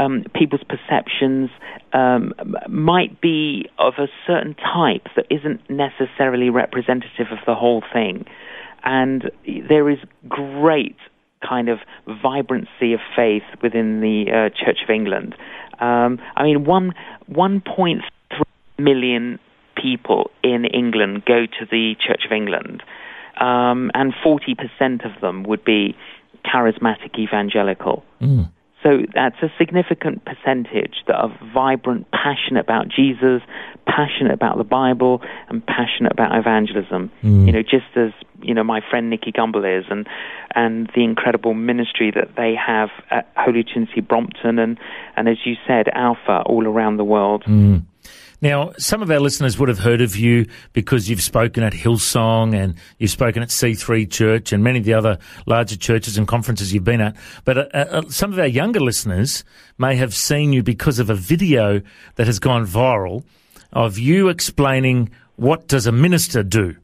Um, 0.00 0.22
people's 0.32 0.62
perceptions 0.62 1.50
um, 1.92 2.32
might 2.68 3.20
be 3.20 3.68
of 3.80 3.94
a 3.98 4.06
certain 4.28 4.54
type 4.54 5.08
that 5.16 5.26
isn't 5.28 5.68
necessarily 5.68 6.50
representative 6.50 7.26
of 7.32 7.38
the 7.48 7.56
whole 7.56 7.82
thing. 7.92 8.24
And 8.84 9.28
there 9.68 9.90
is 9.90 9.98
great 10.28 10.94
kind 11.46 11.68
of 11.68 11.78
vibrancy 12.22 12.92
of 12.92 13.00
faith 13.14 13.42
within 13.62 14.00
the 14.00 14.26
uh, 14.30 14.48
Church 14.50 14.78
of 14.82 14.90
England. 14.90 15.34
Um, 15.80 16.18
I 16.36 16.44
mean, 16.44 16.64
one 16.64 16.94
1.3 17.30 18.00
million 18.78 19.38
people 19.76 20.30
in 20.42 20.64
England 20.64 21.24
go 21.24 21.46
to 21.46 21.66
the 21.70 21.94
Church 22.00 22.22
of 22.26 22.32
England, 22.32 22.82
um, 23.40 23.90
and 23.94 24.12
40% 24.24 25.04
of 25.04 25.20
them 25.20 25.44
would 25.44 25.64
be 25.64 25.96
charismatic 26.44 27.18
evangelical. 27.18 28.04
Mm. 28.20 28.50
So 28.82 28.98
that's 29.12 29.36
a 29.42 29.48
significant 29.58 30.24
percentage 30.24 31.02
that 31.08 31.16
are 31.16 31.36
vibrant, 31.52 32.06
passionate 32.12 32.60
about 32.60 32.88
Jesus, 32.88 33.42
passionate 33.86 34.32
about 34.32 34.56
the 34.56 34.64
Bible, 34.64 35.20
and 35.48 35.66
passionate 35.66 36.12
about 36.12 36.38
evangelism. 36.38 37.10
Mm. 37.22 37.46
You 37.46 37.52
know, 37.52 37.62
just 37.62 37.96
as 37.96 38.12
you 38.40 38.54
know 38.54 38.62
my 38.62 38.80
friend 38.88 39.10
Nicky 39.10 39.32
Gumbel 39.32 39.80
is, 39.80 39.84
and 39.90 40.06
and 40.54 40.88
the 40.94 41.02
incredible 41.02 41.54
ministry 41.54 42.12
that 42.14 42.36
they 42.36 42.54
have 42.54 42.90
at 43.10 43.28
Holy 43.36 43.64
Trinity 43.64 44.00
Brompton, 44.00 44.60
and 44.60 44.78
and 45.16 45.28
as 45.28 45.38
you 45.44 45.56
said, 45.66 45.88
Alpha 45.92 46.42
all 46.46 46.66
around 46.66 46.98
the 46.98 47.04
world. 47.04 47.44
Mm. 47.46 47.84
Now, 48.40 48.72
some 48.78 49.02
of 49.02 49.10
our 49.10 49.18
listeners 49.18 49.58
would 49.58 49.68
have 49.68 49.80
heard 49.80 50.00
of 50.00 50.14
you 50.14 50.46
because 50.72 51.10
you've 51.10 51.22
spoken 51.22 51.64
at 51.64 51.72
Hillsong 51.72 52.54
and 52.54 52.76
you've 52.98 53.10
spoken 53.10 53.42
at 53.42 53.48
C3 53.48 54.08
Church 54.08 54.52
and 54.52 54.62
many 54.62 54.78
of 54.78 54.84
the 54.84 54.94
other 54.94 55.18
larger 55.46 55.76
churches 55.76 56.16
and 56.16 56.28
conferences 56.28 56.72
you've 56.72 56.84
been 56.84 57.00
at. 57.00 57.16
But 57.44 57.58
uh, 57.58 57.78
uh, 57.78 58.02
some 58.08 58.32
of 58.32 58.38
our 58.38 58.46
younger 58.46 58.78
listeners 58.78 59.42
may 59.76 59.96
have 59.96 60.14
seen 60.14 60.52
you 60.52 60.62
because 60.62 61.00
of 61.00 61.10
a 61.10 61.16
video 61.16 61.82
that 62.14 62.28
has 62.28 62.38
gone 62.38 62.64
viral 62.64 63.24
of 63.72 63.98
you 63.98 64.28
explaining 64.28 65.10
what 65.34 65.66
does 65.66 65.86
a 65.88 65.92
minister 65.92 66.44
do. 66.44 66.76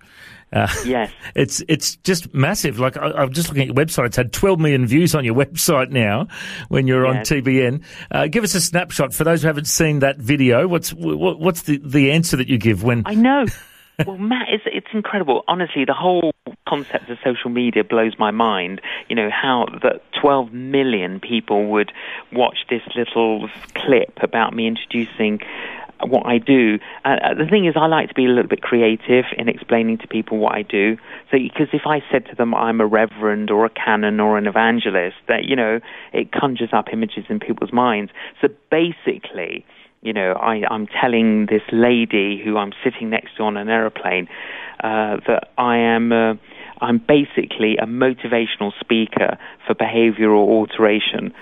Uh, 0.54 0.68
yes, 0.84 1.10
it's 1.34 1.62
it's 1.68 1.96
just 1.96 2.32
massive. 2.32 2.78
Like 2.78 2.96
I, 2.96 3.24
am 3.24 3.32
just 3.32 3.48
looking 3.48 3.62
at 3.62 3.66
your 3.66 3.76
website; 3.76 4.06
it's 4.06 4.16
had 4.16 4.32
12 4.32 4.60
million 4.60 4.86
views 4.86 5.14
on 5.14 5.24
your 5.24 5.34
website 5.44 5.90
now. 5.90 6.28
When 6.68 6.86
you're 6.86 7.06
yes. 7.06 7.30
on 7.30 7.38
TBN, 7.38 7.82
uh, 8.10 8.26
give 8.28 8.44
us 8.44 8.54
a 8.54 8.60
snapshot 8.60 9.12
for 9.12 9.24
those 9.24 9.42
who 9.42 9.48
haven't 9.48 9.66
seen 9.66 9.98
that 9.98 10.18
video. 10.18 10.68
What's 10.68 10.92
what, 10.92 11.40
what's 11.40 11.62
the 11.62 11.78
the 11.78 12.12
answer 12.12 12.36
that 12.36 12.48
you 12.48 12.58
give 12.58 12.84
when? 12.84 13.02
I 13.04 13.14
know. 13.14 13.46
well, 14.06 14.18
Matt, 14.18 14.48
it's 14.48 14.64
it's 14.66 14.86
incredible. 14.92 15.42
Honestly, 15.48 15.84
the 15.84 15.94
whole 15.94 16.32
concept 16.68 17.10
of 17.10 17.18
social 17.24 17.50
media 17.50 17.84
blows 17.84 18.14
my 18.18 18.30
mind. 18.30 18.80
You 19.08 19.16
know 19.16 19.30
how 19.30 19.66
that 19.82 20.02
12 20.20 20.52
million 20.52 21.20
people 21.20 21.66
would 21.70 21.92
watch 22.32 22.58
this 22.70 22.82
little 22.96 23.48
clip 23.74 24.18
about 24.22 24.54
me 24.54 24.66
introducing 24.66 25.40
what 26.06 26.26
I 26.26 26.38
do. 26.38 26.78
Uh, 27.04 27.34
the 27.34 27.46
thing 27.48 27.66
is, 27.66 27.74
I 27.76 27.86
like 27.86 28.08
to 28.08 28.14
be 28.14 28.26
a 28.26 28.28
little 28.28 28.48
bit 28.48 28.62
creative 28.62 29.24
in 29.36 29.48
explaining 29.48 29.98
to 29.98 30.08
people 30.08 30.38
what 30.38 30.54
I 30.54 30.62
do. 30.62 30.96
So, 31.30 31.38
because 31.38 31.68
if 31.72 31.82
I 31.86 32.00
said 32.10 32.26
to 32.26 32.34
them 32.36 32.54
I'm 32.54 32.80
a 32.80 32.86
reverend 32.86 33.50
or 33.50 33.64
a 33.64 33.70
canon 33.70 34.20
or 34.20 34.36
an 34.38 34.46
evangelist, 34.46 35.16
that 35.28 35.44
you 35.44 35.56
know, 35.56 35.80
it 36.12 36.32
conjures 36.32 36.70
up 36.72 36.86
images 36.92 37.24
in 37.28 37.40
people's 37.40 37.72
minds. 37.72 38.12
So 38.40 38.48
basically, 38.70 39.64
you 40.02 40.12
know, 40.12 40.32
I, 40.32 40.62
I'm 40.70 40.86
telling 40.86 41.46
this 41.46 41.62
lady 41.72 42.40
who 42.44 42.58
I'm 42.58 42.72
sitting 42.84 43.10
next 43.10 43.36
to 43.36 43.42
on 43.44 43.56
an 43.56 43.68
aeroplane 43.68 44.28
uh, 44.80 45.16
that 45.26 45.48
I 45.56 45.78
am. 45.78 46.12
Uh, 46.12 46.34
I'm 46.80 46.98
basically 46.98 47.76
a 47.78 47.86
motivational 47.86 48.72
speaker 48.80 49.38
for 49.66 49.74
behavioral 49.74 50.48
alteration, 50.48 51.32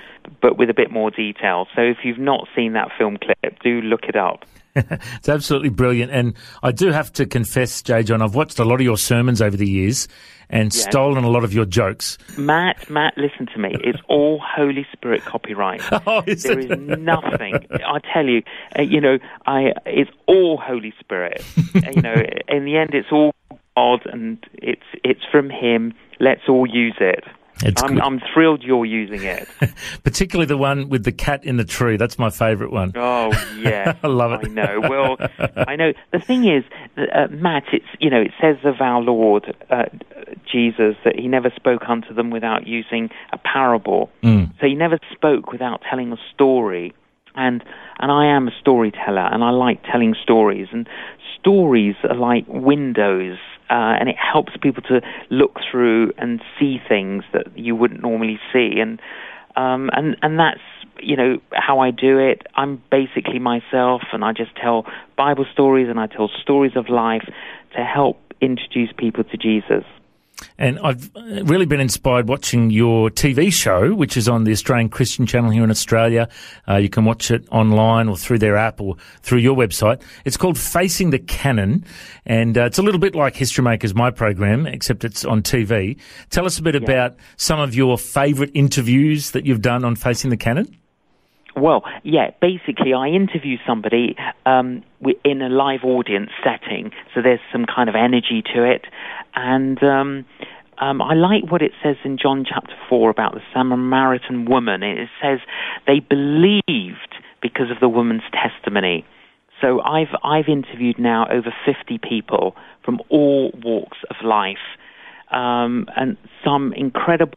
but 0.41 0.59
with 0.59 0.71
a 0.71 0.75
bit 0.75 0.91
more 0.91 1.11
detail. 1.11 1.67
So 1.75 1.83
if 1.83 1.99
you've 2.05 2.19
not 2.19 2.49
seen 2.55 2.73
that 2.75 2.89
film 2.99 3.19
clip, 3.19 3.61
do 3.63 3.81
look 3.81 4.05
it 4.05 4.17
up. 4.17 4.45
it's 4.75 5.29
absolutely 5.29 5.69
brilliant. 5.69 6.11
And 6.13 6.35
I 6.63 6.73
do 6.73 6.91
have 6.91 7.13
to 7.15 7.27
confess, 7.27 7.83
J. 7.83 8.03
John, 8.03 8.23
I've 8.23 8.35
watched 8.35 8.59
a 8.59 8.65
lot 8.65 8.77
of 8.77 8.83
your 8.83 8.97
sermons 8.97 9.43
over 9.43 9.57
the 9.57 9.69
years 9.69 10.09
and 10.49 10.73
stolen 10.73 11.25
a 11.25 11.31
lot 11.31 11.45
of 11.45 11.55
your 11.55 11.65
jokes. 11.65 12.19
Matt, 12.37 12.89
Matt, 12.89 13.17
listen 13.17 13.47
to 13.47 13.59
me. 13.59 13.75
It's 13.83 13.99
all 14.09 14.39
Holy 14.39 14.87
Spirit 14.93 15.25
copyright. 15.25 15.83
oh, 16.07 16.23
is 16.27 16.43
there 16.43 16.59
it? 16.59 16.71
is 16.71 16.99
nothing. 16.99 17.55
I 17.73 17.99
tell 18.13 18.27
you, 18.27 18.43
uh, 18.79 18.83
you 18.83 19.01
know, 19.01 19.19
I 19.47 19.73
it's 19.87 20.11
all 20.27 20.59
Holy 20.59 20.95
Spirit. 21.01 21.43
You 21.75 22.03
know, 22.03 22.15
in 22.49 22.65
the 22.65 22.77
end, 22.77 22.91
it's 22.95 23.11
all 23.11 23.35
God, 23.77 24.07
and 24.07 24.39
it's 24.55 24.83
it's 25.03 25.23
from 25.31 25.51
Him. 25.51 25.95
Let's 26.21 26.43
all 26.49 26.67
use 26.67 26.97
it. 27.01 27.25
I'm, 27.77 28.01
I'm, 28.01 28.21
thrilled 28.33 28.63
you're 28.63 28.85
using 28.85 29.23
it. 29.23 29.49
Particularly 30.05 30.47
the 30.47 30.57
one 30.57 30.89
with 30.89 31.05
the 31.05 31.13
cat 31.13 31.45
in 31.45 31.57
the 31.57 31.65
tree. 31.65 31.97
That's 31.97 32.19
my 32.19 32.31
favourite 32.31 32.73
one. 32.73 32.93
Oh 32.95 33.31
yeah, 33.59 33.97
I 34.03 34.07
love 34.07 34.33
it. 34.33 34.49
I 34.49 34.53
know. 34.53 34.81
Well, 34.81 35.17
I 35.69 35.77
know. 35.77 35.93
The 36.13 36.19
thing 36.19 36.45
is, 36.45 36.65
uh, 36.97 37.29
Matt, 37.31 37.65
it's 37.73 37.87
you 38.01 38.11
know, 38.11 38.21
it 38.21 38.33
says 38.41 38.57
of 38.65 38.81
our 38.81 39.01
Lord 39.01 39.55
uh, 39.71 39.85
Jesus 40.51 40.97
that 41.05 41.17
he 41.17 41.29
never 41.29 41.53
spoke 41.55 41.83
unto 41.89 42.15
them 42.15 42.31
without 42.31 42.67
using 42.67 43.11
a 43.33 43.39
parable. 43.39 44.11
Mm. 44.23 44.53
So 44.61 44.67
he 44.67 44.75
never 44.75 44.99
spoke 45.13 45.53
without 45.53 45.83
telling 45.89 46.13
a 46.13 46.19
story. 46.35 46.95
And 47.35 47.65
and 47.99 48.13
I 48.13 48.27
am 48.27 48.47
a 48.47 48.51
storyteller, 48.61 49.27
and 49.33 49.43
I 49.43 49.51
like 49.51 49.83
telling 49.85 50.15
stories. 50.23 50.69
And 50.71 50.87
stories 51.43 51.97
are 52.09 52.17
like 52.17 52.45
windows 52.47 53.39
uh, 53.69 53.97
and 53.99 54.09
it 54.09 54.17
helps 54.17 54.53
people 54.61 54.83
to 54.83 55.01
look 55.31 55.59
through 55.71 56.13
and 56.19 56.43
see 56.59 56.79
things 56.89 57.25
that 57.33 57.57
you 57.57 57.75
wouldn't 57.75 58.03
normally 58.03 58.39
see, 58.53 58.79
and 58.81 59.01
um, 59.57 59.89
and 59.95 60.17
and 60.21 60.39
that's 60.39 60.61
you 61.01 61.17
know 61.17 61.39
how 61.53 61.79
I 61.81 61.91
do 61.91 62.19
it. 62.19 62.43
I'm 62.55 62.83
basically 62.91 63.39
myself, 63.39 64.03
and 64.13 64.25
I 64.25 64.33
just 64.33 64.55
tell 64.57 64.85
Bible 65.17 65.47
stories 65.51 65.89
and 65.89 65.99
I 65.99 66.07
tell 66.07 66.31
stories 66.43 66.73
of 66.77 66.91
life 66.91 67.25
to 67.75 67.83
help 67.83 68.19
introduce 68.43 68.91
people 68.97 69.25
to 69.25 69.37
Jesus. 69.39 69.85
And 70.59 70.79
I've 70.81 71.11
really 71.15 71.67
been 71.67 71.81
inspired 71.81 72.29
watching 72.29 72.71
your 72.71 73.11
TV 73.11 73.53
show, 73.53 73.95
which 73.95 74.17
is 74.17 74.29
on 74.29 74.45
the 74.45 74.53
Australian 74.53 74.89
Christian 74.89 75.27
Channel 75.27 75.51
here 75.51 75.65
in 75.65 75.71
Australia. 75.71 76.29
Uh, 76.69 76.77
you 76.77 76.89
can 76.89 77.05
watch 77.05 77.31
it 77.31 77.47
online 77.51 78.09
or 78.09 78.17
through 78.17 78.39
their 78.39 78.57
app 78.57 78.81
or 78.81 78.97
through 79.23 79.39
your 79.39 79.57
website. 79.57 80.03
It's 80.25 80.37
called 80.37 80.59
Facing 80.59 81.11
the 81.11 81.19
Canon, 81.19 81.85
and 82.27 82.57
uh, 82.59 82.65
it's 82.65 82.79
a 82.79 82.83
little 82.83 83.01
bit 83.01 83.15
like 83.15 83.37
History 83.37 83.65
Makers, 83.65 83.95
my 83.95 84.11
program, 84.11 84.67
except 84.67 85.05
it's 85.05 85.25
on 85.25 85.43
TV. 85.43 85.99
Tell 86.31 86.47
us 86.47 86.59
a 86.59 86.63
bit 86.63 86.75
yeah. 86.75 86.83
about 86.83 87.17
some 87.37 87.61
of 87.61 87.75
your 87.75 87.99
favourite 87.99 88.51
interviews 88.55 89.31
that 89.33 89.47
you've 89.47 89.63
done 89.63 89.85
on 89.85 89.97
Facing 89.97 90.31
the 90.31 90.37
Canon. 90.37 90.77
Well, 91.55 91.83
yeah, 92.03 92.31
basically, 92.41 92.95
I 92.95 93.09
interview 93.09 93.59
somebody 93.67 94.17
um, 94.47 94.83
in 95.25 95.43
a 95.43 95.49
live 95.49 95.85
audience 95.85 96.31
setting, 96.43 96.93
so 97.15 97.21
there's 97.23 97.41
some 97.53 97.67
kind 97.67 97.89
of 97.89 97.95
energy 97.95 98.43
to 98.55 98.65
it. 98.65 98.87
And 99.35 99.83
um, 99.83 100.25
um, 100.79 101.03
I 101.03 101.15
like 101.15 101.51
what 101.51 101.63
it 101.63 101.73
says 101.83 101.97
in 102.05 102.17
John 102.17 102.45
chapter 102.49 102.75
4 102.89 103.11
about 103.11 103.35
the 103.35 103.41
Samaritan 103.53 104.47
woman. 104.47 104.83
It 104.83 105.09
says 105.23 105.41
they 105.87 106.01
believed 106.01 107.15
because 107.43 107.71
of 107.71 107.81
the 107.81 107.89
woman's 107.89 108.23
testimony. 108.33 109.05
So 109.61 109.81
I've, 109.81 110.15
I've 110.25 110.49
interviewed 110.49 110.99
now 110.99 111.27
over 111.31 111.55
50 111.67 111.99
people 111.99 112.57
from 112.85 113.01
all 113.11 113.53
walks 113.63 113.99
of 114.11 114.17
life, 114.25 114.57
um, 115.31 115.87
and 115.97 116.17
some 116.45 116.73
incredible 116.73 117.37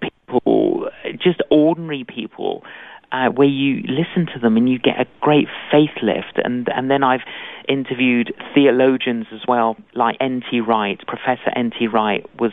people, 0.00 0.88
just 1.22 1.42
ordinary 1.50 2.04
people 2.04 2.62
uh, 3.12 3.28
where 3.28 3.48
you 3.48 3.82
listen 3.82 4.26
to 4.32 4.38
them 4.40 4.56
and 4.56 4.68
you 4.68 4.78
get 4.78 5.00
a 5.00 5.06
great 5.20 5.48
faith 5.70 5.96
lift. 6.02 6.38
And 6.42 6.68
and 6.68 6.90
then 6.90 7.02
I've 7.02 7.22
interviewed 7.68 8.34
theologians 8.54 9.26
as 9.32 9.40
well, 9.46 9.76
like 9.94 10.16
N.T. 10.20 10.60
Wright. 10.60 11.00
Professor 11.06 11.50
N.T. 11.54 11.86
Wright 11.88 12.24
was 12.38 12.52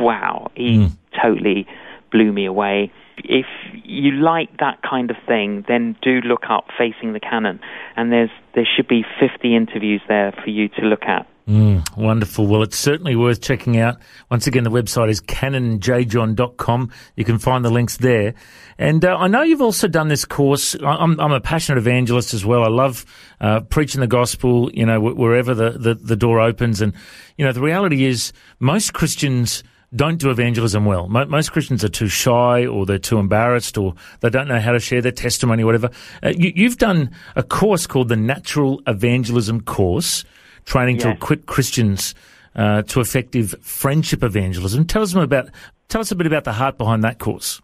wow, 0.00 0.50
he 0.54 0.78
mm. 0.78 0.96
totally 1.20 1.66
blew 2.10 2.32
me 2.32 2.46
away. 2.46 2.92
If 3.18 3.46
you 3.84 4.12
like 4.12 4.58
that 4.58 4.80
kind 4.88 5.10
of 5.10 5.16
thing, 5.26 5.64
then 5.66 5.96
do 6.02 6.20
look 6.20 6.44
up 6.48 6.66
Facing 6.78 7.12
the 7.12 7.20
Canon, 7.20 7.60
and 7.96 8.12
there's 8.12 8.30
there 8.54 8.66
should 8.76 8.88
be 8.88 9.04
50 9.20 9.56
interviews 9.56 10.00
there 10.08 10.32
for 10.32 10.50
you 10.50 10.68
to 10.68 10.82
look 10.82 11.02
at. 11.02 11.26
Mm, 11.48 11.96
wonderful. 11.96 12.46
Well, 12.46 12.62
it's 12.62 12.76
certainly 12.76 13.16
worth 13.16 13.40
checking 13.40 13.78
out. 13.78 13.96
Once 14.30 14.46
again, 14.46 14.64
the 14.64 14.70
website 14.70 15.08
is 15.08 15.22
canonjjohn.com. 15.22 16.90
You 17.16 17.24
can 17.24 17.38
find 17.38 17.64
the 17.64 17.70
links 17.70 17.96
there. 17.96 18.34
And 18.76 19.02
uh, 19.02 19.16
I 19.16 19.28
know 19.28 19.42
you've 19.42 19.62
also 19.62 19.88
done 19.88 20.08
this 20.08 20.26
course. 20.26 20.76
I'm, 20.84 21.18
I'm 21.18 21.32
a 21.32 21.40
passionate 21.40 21.78
evangelist 21.78 22.34
as 22.34 22.44
well. 22.44 22.64
I 22.64 22.68
love 22.68 23.06
uh, 23.40 23.60
preaching 23.60 24.02
the 24.02 24.06
gospel, 24.06 24.70
you 24.74 24.84
know, 24.84 25.00
wherever 25.00 25.54
the, 25.54 25.70
the, 25.70 25.94
the 25.94 26.16
door 26.16 26.38
opens. 26.38 26.82
And, 26.82 26.92
you 27.38 27.46
know, 27.46 27.52
the 27.52 27.62
reality 27.62 28.04
is 28.04 28.34
most 28.60 28.92
Christians 28.92 29.64
don't 29.96 30.18
do 30.18 30.28
evangelism 30.28 30.84
well. 30.84 31.08
Most 31.08 31.52
Christians 31.52 31.82
are 31.82 31.88
too 31.88 32.08
shy 32.08 32.66
or 32.66 32.84
they're 32.84 32.98
too 32.98 33.18
embarrassed 33.18 33.78
or 33.78 33.94
they 34.20 34.28
don't 34.28 34.48
know 34.48 34.60
how 34.60 34.72
to 34.72 34.80
share 34.80 35.00
their 35.00 35.12
testimony, 35.12 35.62
or 35.62 35.66
whatever. 35.66 35.88
Uh, 36.22 36.34
you, 36.36 36.68
have 36.68 36.76
done 36.76 37.10
a 37.36 37.42
course 37.42 37.86
called 37.86 38.08
the 38.08 38.16
Natural 38.16 38.82
Evangelism 38.86 39.62
Course 39.62 40.24
training 40.68 40.96
yes. 40.96 41.04
to 41.04 41.10
equip 41.10 41.46
Christians 41.46 42.14
uh, 42.54 42.82
to 42.82 43.00
effective 43.00 43.54
friendship 43.60 44.22
evangelism. 44.22 44.84
Tell 44.84 45.02
us 45.02 45.14
about 45.14 45.48
tell 45.88 46.00
us 46.00 46.10
a 46.10 46.16
bit 46.16 46.26
about 46.26 46.44
the 46.44 46.52
heart 46.52 46.78
behind 46.78 47.02
that 47.04 47.18
course. 47.18 47.60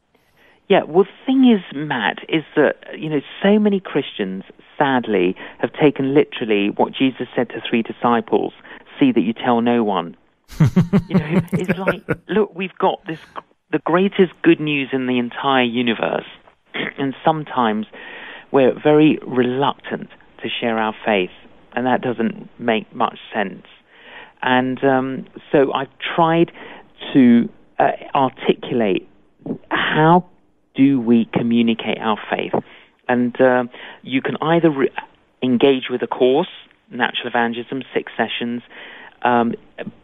Yeah, 0.68 0.82
well, 0.84 1.04
the 1.04 1.26
thing 1.26 1.52
is, 1.52 1.60
Matt, 1.76 2.18
is 2.28 2.42
that 2.56 2.76
you 2.98 3.10
know 3.10 3.20
so 3.42 3.58
many 3.58 3.80
Christians, 3.80 4.44
sadly, 4.78 5.36
have 5.58 5.72
taken 5.74 6.14
literally 6.14 6.70
what 6.70 6.92
Jesus 6.92 7.28
said 7.36 7.50
to 7.50 7.60
three 7.68 7.82
disciples: 7.82 8.52
"See 8.98 9.12
that 9.12 9.20
you 9.20 9.32
tell 9.32 9.60
no 9.60 9.84
one." 9.84 10.16
you 11.08 11.18
know, 11.18 11.40
it's 11.52 11.78
like, 11.78 12.02
look, 12.28 12.54
we've 12.54 12.76
got 12.78 13.04
this 13.06 13.18
the 13.72 13.78
greatest 13.80 14.32
good 14.42 14.60
news 14.60 14.88
in 14.92 15.06
the 15.06 15.18
entire 15.18 15.64
universe. 15.64 16.26
and 16.98 17.14
sometimes 17.24 17.86
we're 18.52 18.78
very 18.78 19.18
reluctant 19.26 20.10
to 20.42 20.48
share 20.48 20.78
our 20.78 20.94
faith, 21.04 21.30
and 21.74 21.86
that 21.86 22.00
doesn't 22.00 22.48
make 22.58 22.94
much 22.94 23.18
sense. 23.32 23.66
And 24.42 24.82
um, 24.84 25.26
so 25.50 25.72
I've 25.72 25.88
tried 26.14 26.52
to 27.12 27.48
uh, 27.78 27.92
articulate 28.14 29.08
how 29.70 30.26
do 30.74 31.00
we 31.00 31.28
communicate 31.32 31.98
our 31.98 32.18
faith. 32.30 32.52
And 33.08 33.38
uh, 33.40 33.64
you 34.02 34.22
can 34.22 34.36
either 34.40 34.70
re- 34.70 34.92
engage 35.42 35.84
with 35.90 36.02
a 36.02 36.06
course, 36.06 36.48
natural 36.90 37.26
evangelism, 37.28 37.82
six 37.94 38.12
sessions. 38.16 38.62
Um, 39.22 39.54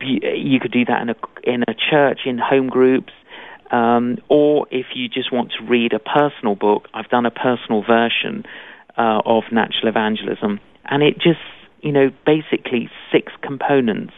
you 0.00 0.58
could 0.60 0.72
do 0.72 0.84
that 0.86 1.02
in 1.02 1.10
a 1.10 1.16
in 1.42 1.62
a 1.68 1.74
church, 1.74 2.20
in 2.24 2.38
home 2.38 2.68
groups, 2.68 3.12
um, 3.70 4.18
or 4.28 4.66
if 4.70 4.86
you 4.94 5.08
just 5.08 5.32
want 5.32 5.52
to 5.58 5.64
read 5.64 5.92
a 5.92 5.98
personal 5.98 6.54
book. 6.54 6.88
I've 6.94 7.08
done 7.08 7.26
a 7.26 7.30
personal 7.30 7.82
version 7.82 8.44
uh, 8.96 9.20
of 9.24 9.44
natural 9.52 9.88
evangelism, 9.88 10.60
and 10.86 11.02
it 11.02 11.14
just 11.16 11.40
you 11.82 11.92
know 11.92 12.10
basically 12.26 12.90
six 13.12 13.32
components 13.42 14.14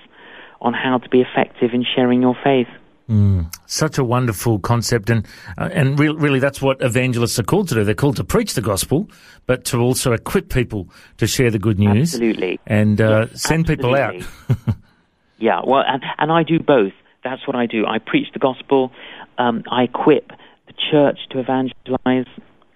on 0.60 0.72
how 0.72 0.98
to 0.98 1.08
be 1.08 1.20
effective 1.20 1.72
in 1.72 1.84
sharing 1.84 2.22
your 2.22 2.36
faith. 2.42 2.68
Mm, 3.08 3.52
such 3.66 3.98
a 3.98 4.04
wonderful 4.04 4.60
concept, 4.60 5.10
and 5.10 5.26
uh, 5.58 5.68
and 5.72 5.98
re- 5.98 6.14
really, 6.16 6.38
that's 6.38 6.62
what 6.62 6.80
evangelists 6.80 7.38
are 7.38 7.42
called 7.42 7.68
to 7.68 7.74
do. 7.74 7.84
They're 7.84 7.94
called 7.94 8.16
to 8.16 8.24
preach 8.24 8.54
the 8.54 8.62
gospel, 8.62 9.10
but 9.46 9.64
to 9.66 9.80
also 9.80 10.12
equip 10.12 10.48
people 10.48 10.88
to 11.18 11.26
share 11.26 11.50
the 11.50 11.58
good 11.58 11.78
news. 11.78 12.14
Absolutely, 12.14 12.60
and 12.66 13.00
uh, 13.00 13.26
yes, 13.30 13.42
send 13.42 13.66
people 13.66 13.96
out. 13.96 14.14
yeah, 15.38 15.60
well, 15.66 15.82
and, 15.86 16.02
and 16.18 16.30
I 16.30 16.44
do 16.44 16.60
both. 16.60 16.92
That's 17.24 17.46
what 17.46 17.56
I 17.56 17.66
do. 17.66 17.84
I 17.86 17.98
preach 17.98 18.28
the 18.32 18.38
gospel. 18.38 18.92
Um, 19.36 19.64
I 19.70 19.84
equip 19.84 20.28
the 20.66 20.74
church 20.90 21.18
to 21.30 21.40
evangelize. 21.40 22.26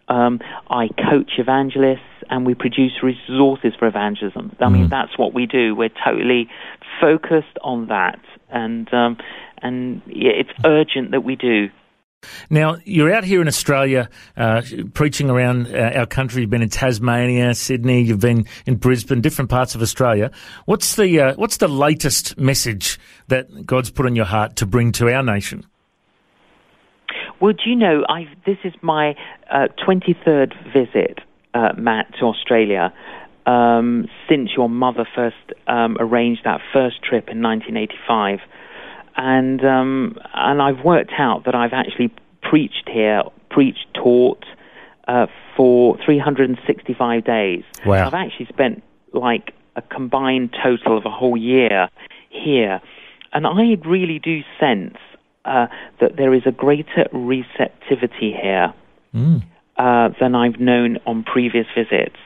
Um, 0.08 0.40
I 0.68 0.88
coach 0.88 1.32
evangelists, 1.38 2.15
and 2.30 2.46
we 2.46 2.54
produce 2.54 3.02
resources 3.02 3.72
for 3.78 3.86
evangelism. 3.86 4.54
I 4.60 4.68
mean, 4.68 4.86
mm. 4.86 4.90
that's 4.90 5.18
what 5.18 5.34
we 5.34 5.46
do. 5.46 5.74
We're 5.74 5.90
totally 6.04 6.48
focused 7.00 7.58
on 7.62 7.88
that, 7.88 8.20
and 8.50 8.92
um, 8.92 9.16
and 9.62 10.02
yeah, 10.06 10.32
it's 10.32 10.50
urgent 10.64 11.12
that 11.12 11.22
we 11.22 11.36
do. 11.36 11.68
Now, 12.50 12.76
you're 12.84 13.12
out 13.12 13.24
here 13.24 13.40
in 13.40 13.48
Australia 13.48 14.08
uh, 14.36 14.62
preaching 14.94 15.30
around 15.30 15.68
uh, 15.68 15.92
our 15.94 16.06
country. 16.06 16.40
You've 16.40 16.50
been 16.50 16.62
in 16.62 16.70
Tasmania, 16.70 17.54
Sydney, 17.54 18.02
you've 18.02 18.20
been 18.20 18.46
in 18.64 18.76
Brisbane, 18.76 19.20
different 19.20 19.50
parts 19.50 19.74
of 19.74 19.82
Australia. 19.82 20.30
What's 20.64 20.96
the, 20.96 21.20
uh, 21.20 21.34
what's 21.36 21.58
the 21.58 21.68
latest 21.68 22.38
message 22.38 22.98
that 23.28 23.66
God's 23.66 23.90
put 23.90 24.06
on 24.06 24.16
your 24.16 24.24
heart 24.24 24.56
to 24.56 24.66
bring 24.66 24.92
to 24.92 25.12
our 25.12 25.22
nation? 25.22 25.66
Well, 27.40 27.52
do 27.52 27.68
you 27.68 27.76
know, 27.76 28.04
I've, 28.08 28.28
this 28.46 28.58
is 28.64 28.72
my 28.82 29.14
23rd 29.52 30.52
uh, 30.52 30.72
visit, 30.72 31.18
uh, 31.56 31.72
Matt, 31.76 32.12
to 32.18 32.26
Australia. 32.26 32.92
Um, 33.46 34.08
since 34.28 34.50
your 34.56 34.68
mother 34.68 35.06
first 35.14 35.36
um, 35.68 35.96
arranged 36.00 36.42
that 36.44 36.60
first 36.72 37.02
trip 37.02 37.28
in 37.28 37.40
1985 37.42 38.40
and 39.16 39.64
um, 39.64 40.18
and 40.34 40.60
I've 40.60 40.84
worked 40.84 41.12
out 41.18 41.44
that 41.46 41.54
I've 41.54 41.72
actually 41.72 42.12
preached 42.42 42.88
here, 42.92 43.22
preached, 43.50 43.86
taught 43.94 44.44
uh, 45.08 45.26
for 45.56 45.96
365 46.04 47.24
days. 47.24 47.62
Wow! 47.84 48.06
I've 48.06 48.14
actually 48.14 48.46
spent 48.46 48.82
like 49.12 49.54
a 49.74 49.82
combined 49.82 50.54
total 50.62 50.98
of 50.98 51.06
a 51.06 51.10
whole 51.10 51.36
year 51.36 51.88
here, 52.28 52.80
and 53.32 53.46
I 53.46 53.76
really 53.86 54.18
do 54.18 54.40
sense 54.60 54.98
uh, 55.44 55.68
that 56.00 56.16
there 56.16 56.34
is 56.34 56.42
a 56.44 56.52
greater 56.52 57.08
receptivity 57.12 58.32
here 58.32 58.74
mm. 59.14 59.42
Uh, 59.78 60.10
than 60.20 60.34
I've 60.34 60.60
known 60.60 60.98
on 61.06 61.24
previous 61.24 61.66
visits. 61.76 62.16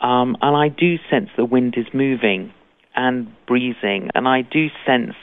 Um, 0.00 0.36
and 0.42 0.56
I 0.56 0.68
do 0.68 0.96
sense 1.10 1.30
the 1.36 1.44
wind 1.44 1.74
is 1.76 1.86
moving 1.92 2.52
and 2.94 3.28
breezing, 3.46 4.10
and 4.14 4.28
I 4.28 4.42
do 4.42 4.68
sense 4.86 5.14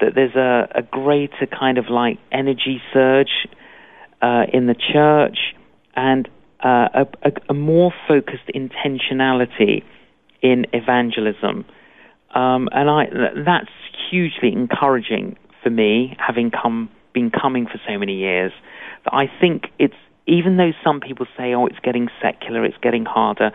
that 0.00 0.14
there's 0.14 0.36
a, 0.36 0.68
a 0.74 0.82
greater 0.82 1.46
kind 1.46 1.78
of 1.78 1.86
like 1.90 2.18
energy 2.30 2.80
surge 2.92 3.48
uh, 4.22 4.44
in 4.52 4.66
the 4.66 4.74
church 4.74 5.38
and 5.96 6.28
uh, 6.64 6.88
a, 6.94 7.06
a, 7.22 7.32
a, 7.50 7.54
more 7.54 7.92
focused 8.06 8.50
intentionality 8.54 9.82
in 10.42 10.66
evangelism. 10.72 11.64
Um, 12.34 12.68
and 12.72 12.90
I, 12.90 13.06
that's 13.44 13.70
hugely 14.10 14.52
encouraging 14.52 15.36
for 15.62 15.70
me, 15.70 16.16
having 16.18 16.50
come 16.50 16.90
been 17.12 17.30
coming 17.30 17.66
for 17.66 17.80
so 17.88 17.98
many 17.98 18.14
years. 18.14 18.52
I 19.06 19.30
think 19.40 19.64
it's 19.78 19.94
even 20.28 20.56
though 20.56 20.72
some 20.84 21.00
people 21.00 21.26
say, 21.36 21.54
"Oh, 21.54 21.66
it's 21.66 21.78
getting 21.82 22.08
secular, 22.22 22.64
it's 22.64 22.78
getting 22.82 23.04
harder," 23.04 23.50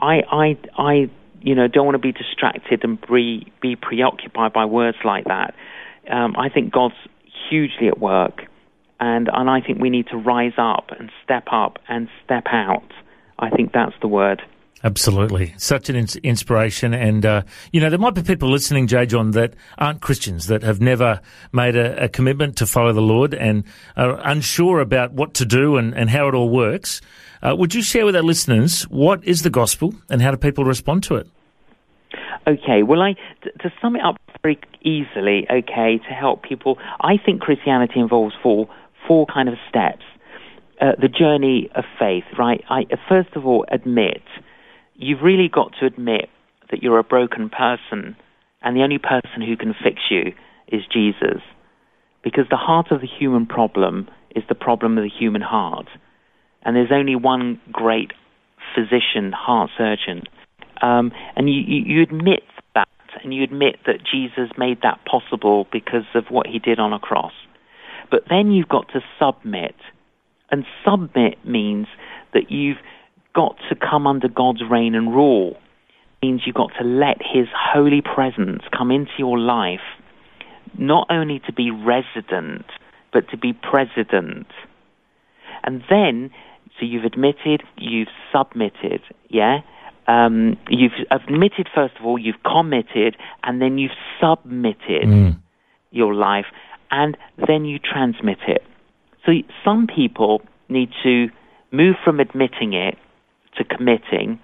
I, 0.00 0.22
I, 0.30 0.58
I, 0.76 1.10
you 1.40 1.54
know, 1.54 1.66
don't 1.66 1.86
want 1.86 1.96
to 1.96 1.98
be 1.98 2.12
distracted 2.12 2.84
and 2.84 3.00
be 3.00 3.50
be 3.60 3.74
preoccupied 3.74 4.52
by 4.52 4.64
words 4.64 4.98
like 5.04 5.24
that 5.24 5.54
um, 6.10 6.34
I 6.36 6.48
think 6.48 6.72
God's 6.72 6.94
hugely 7.50 7.88
at 7.88 7.98
work, 7.98 8.42
and 9.00 9.28
and 9.32 9.50
I 9.50 9.60
think 9.60 9.80
we 9.80 9.90
need 9.90 10.08
to 10.08 10.16
rise 10.16 10.54
up 10.56 10.90
and 10.98 11.10
step 11.24 11.48
up 11.52 11.78
and 11.88 12.08
step 12.24 12.44
out. 12.50 12.92
I 13.38 13.50
think 13.50 13.72
that's 13.72 13.94
the 14.00 14.08
word. 14.08 14.42
Absolutely, 14.84 15.54
such 15.56 15.88
an 15.88 15.96
ins- 15.96 16.16
inspiration, 16.16 16.94
and 16.94 17.26
uh, 17.26 17.42
you 17.72 17.80
know 17.80 17.90
there 17.90 17.98
might 17.98 18.14
be 18.14 18.22
people 18.22 18.48
listening, 18.48 18.86
J. 18.86 19.06
John, 19.06 19.32
that 19.32 19.54
aren't 19.76 20.00
Christians 20.00 20.46
that 20.46 20.62
have 20.62 20.80
never 20.80 21.20
made 21.52 21.74
a, 21.74 22.04
a, 22.04 22.08
commitment 22.08 22.56
to 22.58 22.66
follow 22.66 22.92
the 22.92 23.00
Lord 23.00 23.34
and 23.34 23.64
are 23.96 24.20
unsure 24.22 24.78
about 24.78 25.12
what 25.12 25.34
to 25.34 25.44
do 25.44 25.76
and, 25.78 25.94
and 25.94 26.08
how 26.08 26.28
it 26.28 26.34
all 26.34 26.48
works. 26.48 27.00
Uh, 27.42 27.56
would 27.56 27.74
you 27.74 27.82
share 27.82 28.06
with 28.06 28.14
our 28.14 28.22
listeners 28.22 28.84
what 28.84 29.24
is 29.24 29.42
the 29.42 29.50
gospel 29.50 29.94
and 30.08 30.22
how 30.22 30.30
do 30.30 30.36
people 30.36 30.64
respond 30.64 31.02
to 31.04 31.16
it? 31.16 31.26
Okay, 32.46 32.84
well, 32.84 33.02
I 33.02 33.14
to 33.42 33.72
sum 33.82 33.96
it 33.96 34.02
up 34.04 34.16
very 34.42 34.60
easily, 34.82 35.44
okay, 35.50 35.98
to 35.98 36.14
help 36.14 36.44
people, 36.44 36.78
I 37.00 37.16
think 37.16 37.40
Christianity 37.40 37.98
involves 37.98 38.34
four 38.40 38.68
four 39.08 39.26
kind 39.26 39.48
of 39.48 39.56
steps. 39.68 40.04
Uh, 40.80 40.92
the 41.00 41.08
journey 41.08 41.68
of 41.74 41.82
faith, 41.98 42.22
right? 42.38 42.62
I 42.70 42.84
first 43.08 43.34
of 43.34 43.44
all 43.44 43.66
admit 43.72 44.22
you've 44.98 45.22
really 45.22 45.48
got 45.48 45.72
to 45.80 45.86
admit 45.86 46.28
that 46.70 46.82
you're 46.82 46.98
a 46.98 47.04
broken 47.04 47.48
person, 47.48 48.14
and 48.60 48.76
the 48.76 48.82
only 48.82 48.98
person 48.98 49.40
who 49.40 49.56
can 49.56 49.74
fix 49.82 50.02
you 50.10 50.32
is 50.68 50.82
Jesus, 50.92 51.40
because 52.22 52.44
the 52.50 52.56
heart 52.56 52.90
of 52.90 53.00
the 53.00 53.06
human 53.06 53.46
problem 53.46 54.08
is 54.36 54.44
the 54.48 54.54
problem 54.54 54.98
of 54.98 55.04
the 55.04 55.10
human 55.10 55.40
heart, 55.40 55.86
and 56.62 56.76
there's 56.76 56.92
only 56.92 57.16
one 57.16 57.60
great 57.72 58.12
physician, 58.74 59.32
heart 59.32 59.70
surgeon 59.78 60.24
um, 60.82 61.12
and 61.36 61.48
you, 61.48 61.60
you, 61.66 61.96
you 61.96 62.02
admit 62.02 62.42
that, 62.74 62.88
and 63.22 63.34
you 63.34 63.42
admit 63.42 63.76
that 63.86 63.98
Jesus 64.10 64.50
made 64.56 64.78
that 64.82 65.00
possible 65.04 65.66
because 65.72 66.06
of 66.14 66.24
what 66.30 66.46
he 66.46 66.58
did 66.58 66.78
on 66.78 66.92
a 66.92 66.98
cross. 66.98 67.32
But 68.10 68.24
then 68.30 68.52
you've 68.52 68.68
got 68.68 68.88
to 68.92 69.00
submit. 69.18 69.74
And 70.50 70.64
submit 70.84 71.44
means 71.44 71.88
that 72.32 72.50
you've 72.50 72.78
got 73.38 73.56
to 73.68 73.76
come 73.76 74.04
under 74.08 74.26
God's 74.26 74.62
reign 74.68 74.96
and 74.96 75.14
rule. 75.14 75.50
It 75.50 76.26
means 76.26 76.42
you've 76.44 76.56
got 76.56 76.72
to 76.80 76.84
let 76.84 77.18
his 77.22 77.46
holy 77.54 78.02
presence 78.02 78.62
come 78.76 78.90
into 78.90 79.12
your 79.16 79.38
life, 79.38 79.86
not 80.76 81.06
only 81.08 81.40
to 81.46 81.52
be 81.52 81.70
resident, 81.70 82.66
but 83.12 83.30
to 83.30 83.36
be 83.36 83.52
president. 83.52 84.48
And 85.62 85.84
then, 85.88 86.32
so 86.80 86.84
you've 86.84 87.04
admitted, 87.04 87.62
you've 87.76 88.08
submitted, 88.32 89.02
yeah? 89.28 89.60
um, 90.08 90.56
you've 90.68 90.98
admitted, 91.12 91.68
first 91.72 91.94
of 92.00 92.04
all, 92.04 92.18
you've 92.18 92.42
committed, 92.42 93.16
and 93.44 93.62
then 93.62 93.78
you've 93.78 93.92
submitted 94.20 95.04
mm. 95.04 95.38
your 95.92 96.12
life, 96.12 96.46
and 96.90 97.16
then 97.46 97.64
you 97.64 97.78
transmit 97.78 98.38
it. 98.48 98.64
So 99.24 99.32
some 99.64 99.86
people 99.86 100.42
need 100.68 100.90
to 101.04 101.28
move 101.70 101.94
from 102.02 102.18
admitting 102.18 102.72
it 102.72 102.98
to 103.58 103.64
committing, 103.64 104.40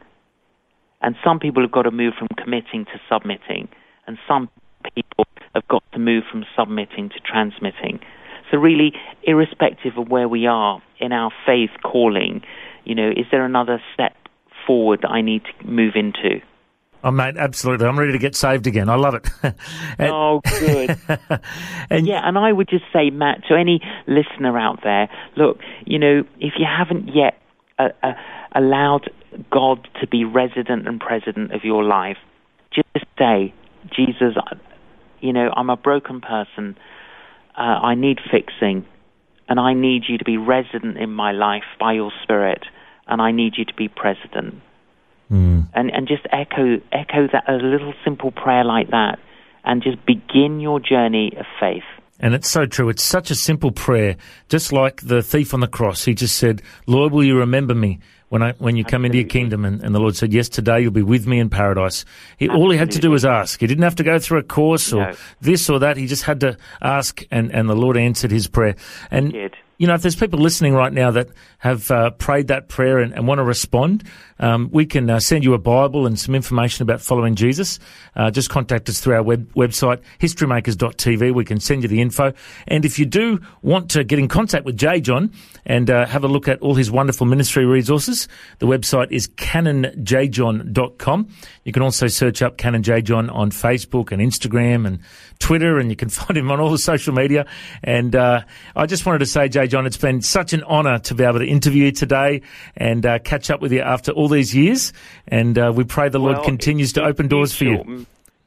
and 1.01 1.17
some 1.25 1.39
people 1.39 1.63
have 1.63 1.73
got 1.73 1.83
to 1.83 1.91
move 1.91 2.15
from 2.19 2.29
committing 2.37 2.85
to 2.87 3.01
submitting, 3.11 3.69
and 4.07 4.19
some 4.29 4.49
people 4.95 5.25
have 5.55 5.67
got 5.69 5.83
to 5.93 5.99
move 5.99 6.25
from 6.31 6.45
submitting 6.59 7.09
to 7.11 7.21
transmitting. 7.21 8.01
So 8.51 8.59
really, 8.59 8.93
irrespective 9.23 9.97
of 9.97 10.09
where 10.09 10.29
we 10.29 10.47
are 10.47 10.83
in 11.01 11.13
our 11.13 11.31
faith 11.47 11.71
calling, 11.83 12.43
you 12.85 12.95
know, 12.95 13.09
is 13.09 13.27
there 13.31 13.45
another 13.45 13.81
step 13.95 14.15
forward 14.67 15.05
I 15.05 15.21
need 15.21 15.43
to 15.45 15.67
move 15.67 15.95
into. 15.97 16.41
Oh, 17.03 17.11
mate, 17.11 17.37
absolutely. 17.37 17.87
I'm 17.87 17.99
ready 17.99 18.13
to 18.13 18.19
get 18.19 18.35
saved 18.35 18.67
again. 18.67 18.89
I 18.89 18.95
love 18.95 19.15
it. 19.15 19.29
and, 19.99 20.11
oh, 20.11 20.41
good. 20.43 20.99
and, 21.91 22.07
yeah, 22.07 22.27
and 22.27 22.39
I 22.39 22.51
would 22.51 22.69
just 22.69 22.85
say, 22.95 23.11
Matt, 23.11 23.43
to 23.49 23.57
any 23.57 23.81
listener 24.07 24.59
out 24.59 24.81
there, 24.83 25.11
look, 25.37 25.59
you 25.85 25.99
know, 25.99 26.25
if 26.41 26.55
you 26.59 26.67
haven't 26.67 27.15
yet 27.15 27.39
uh, 27.79 27.89
uh, 28.03 28.13
allowed 28.55 29.11
God 29.51 29.89
to 30.01 30.07
be 30.07 30.25
resident 30.25 30.87
and 30.87 31.01
president 31.01 31.53
of 31.53 31.65
your 31.65 31.83
life, 31.85 32.19
just 32.73 33.07
say, 33.19 33.53
Jesus, 33.95 34.35
you 35.21 35.33
know, 35.33 35.51
I'm 35.57 35.71
a 35.71 35.77
broken 35.77 36.21
person. 36.21 36.77
Uh, 37.57 37.61
I 37.61 37.95
need 37.95 38.19
fixing. 38.31 38.87
and 39.49 39.61
I 39.61 39.75
need 39.75 40.05
you 40.09 40.19
to 40.19 40.25
be 40.25 40.37
resident 40.37 40.97
in 40.97 41.11
my 41.11 41.33
life 41.33 41.65
by 41.79 41.93
your 41.93 42.13
Spirit, 42.23 42.65
and 43.07 43.21
I 43.21 43.31
need 43.31 43.55
you 43.57 43.65
to 43.65 43.75
be 43.75 43.89
president. 43.89 44.63
Mm. 45.31 45.69
And 45.75 45.91
and 45.91 46.07
just 46.07 46.27
echo 46.31 46.81
echo 46.93 47.29
that 47.33 47.49
a 47.49 47.55
little 47.55 47.95
simple 48.05 48.31
prayer 48.31 48.65
like 48.65 48.91
that, 48.91 49.19
and 49.65 49.83
just 49.83 50.05
begin 50.07 50.61
your 50.61 50.81
journey 50.81 51.33
of 51.39 51.47
faith. 51.59 51.85
And 52.21 52.35
it's 52.35 52.49
so 52.49 52.65
true. 52.65 52.89
It's 52.89 53.03
such 53.03 53.31
a 53.31 53.35
simple 53.35 53.73
prayer. 53.73 54.17
Just 54.49 54.73
like 54.73 55.03
the 55.03 55.23
thief 55.23 55.53
on 55.53 55.61
the 55.61 55.67
cross, 55.67 56.05
he 56.05 56.15
just 56.15 56.37
said, 56.37 56.63
Lord, 56.87 57.13
will 57.13 57.25
you 57.25 57.37
remember 57.37 57.75
me 57.75 57.99
when 58.29 58.43
I 58.43 58.53
when 58.59 58.77
you 58.77 58.85
come 58.85 59.05
into 59.05 59.19
your 59.19 59.27
kingdom? 59.29 59.65
And, 59.65 59.83
and 59.83 59.95
the 59.95 59.99
Lord 60.01 60.17
said, 60.17 60.33
Yes, 60.33 60.49
today 60.49 60.81
you'll 60.81 60.91
be 60.91 61.03
with 61.03 61.27
me 61.27 61.39
in 61.39 61.51
paradise. 61.51 62.05
He, 62.37 62.49
all 62.49 62.71
he 62.71 62.79
had 62.79 62.91
to 62.93 62.99
do 62.99 63.11
was 63.11 63.25
ask. 63.25 63.61
He 63.61 63.67
didn't 63.67 63.85
have 63.85 63.97
to 63.97 64.05
go 64.05 64.19
through 64.19 64.39
a 64.39 64.43
course 64.43 64.93
or 64.93 65.11
No. 65.11 65.17
this 65.41 65.69
or 65.71 65.79
that. 65.81 65.97
He 65.97 66.07
just 66.07 66.25
had 66.25 66.41
to 66.41 66.57
ask, 66.83 67.23
and, 67.31 67.53
and 67.53 67.69
the 67.69 67.77
Lord 67.77 67.97
answered 67.97 68.31
his 68.31 68.47
prayer. 68.47 68.77
And. 69.11 69.33
You 69.79 69.89
know, 69.89 69.95
if 69.95 70.03
there's 70.03 70.15
people 70.15 70.39
listening 70.39 70.75
right 70.75 70.93
now 70.93 71.11
that 71.11 71.31
have 71.59 71.91
uh, 71.91 72.11
prayed 72.11 72.49
that 72.49 72.69
prayer 72.69 72.99
and, 72.99 73.13
and 73.13 73.27
want 73.27 73.39
to 73.39 73.45
respond, 73.45 74.05
um, 74.39 74.69
we 74.73 74.87
can 74.87 75.11
uh, 75.11 75.21
send 75.21 75.45
you 75.45 75.55
a 75.55 75.59
Bible 75.59 76.07
and 76.07 76.19
some 76.19 76.35
information 76.35 76.83
about 76.83 77.01
following 77.01 77.35
Jesus. 77.35 77.79
Uh, 78.17 78.31
just 78.31 78.51
contact 78.51 78.89
us 78.89 79.01
through 79.01 79.15
our 79.15 79.23
web, 79.23 79.53
website, 79.55 80.01
historymakers.tv. 80.21 81.35
We 81.35 81.45
can 81.45 81.61
send 81.61 81.83
you 81.83 81.89
the 81.89 82.01
info. 82.01 82.33
And 82.67 82.85
if 82.85 82.99
you 82.99 83.07
do 83.07 83.41
want 83.63 83.91
to 83.93 84.03
get 84.05 84.19
in 84.19 84.29
contact 84.29 84.65
with 84.65 84.77
J. 84.77 85.01
John 85.01 85.33
and 85.65 85.91
uh, 85.91 86.07
have 86.07 86.25
a 86.25 86.29
look 86.29 86.49
at 86.49 86.61
all 86.61 86.75
his 86.75 86.91
wonderful 86.91 87.27
ministry 87.27 87.65
resources, 87.65 88.29
the 88.59 88.67
website 88.67 89.11
is 89.11 89.29
canonjjohn.com. 89.29 91.29
You 91.65 91.73
can 91.73 91.83
also 91.83 92.09
search 92.09 92.43
up 92.43 92.59
Canon 92.59 92.83
J. 92.83 93.03
John 93.03 93.31
on 93.31 93.51
Facebook 93.51 94.13
and 94.13 94.21
Instagram 94.21 94.87
and 94.87 94.99
Twitter, 95.39 95.79
and 95.79 95.91
you 95.91 95.97
can 95.97 96.09
find 96.11 96.37
him 96.37 96.51
on 96.51 96.61
all 96.61 96.71
the 96.71 96.79
social 96.79 97.15
media. 97.15 97.47
And 97.83 98.15
uh, 98.15 98.43
I 98.77 98.87
just 98.87 99.07
wanted 99.07 99.21
to 99.21 99.27
say, 99.27 99.49
J. 99.65 99.69
John, 99.69 99.87
it's 99.87 99.97
been 99.97 100.21
such 100.21 100.53
an 100.53 100.63
honour 100.65 100.99
to 100.99 101.15
be 101.15 101.25
able 101.25 101.39
to 101.39 101.47
interview 101.47 101.87
you 101.87 101.93
today 101.93 102.43
and 102.77 103.07
uh, 103.07 103.19
catch 103.21 103.51
up 103.51 103.63
with 103.63 103.73
you 103.73 103.81
after 103.81 104.13
all 104.13 104.29
these 104.29 104.55
years. 104.55 104.93
And 105.27 105.57
uh, 105.57 105.73
we 105.75 105.85
pray 105.85 106.11
the 106.11 106.19
Lord 106.19 106.37
Well, 106.37 106.45
continues 106.45 106.93
to 106.95 107.03
open 107.03 107.29
doors 107.29 107.55
for 107.57 107.65
you. 107.65 108.05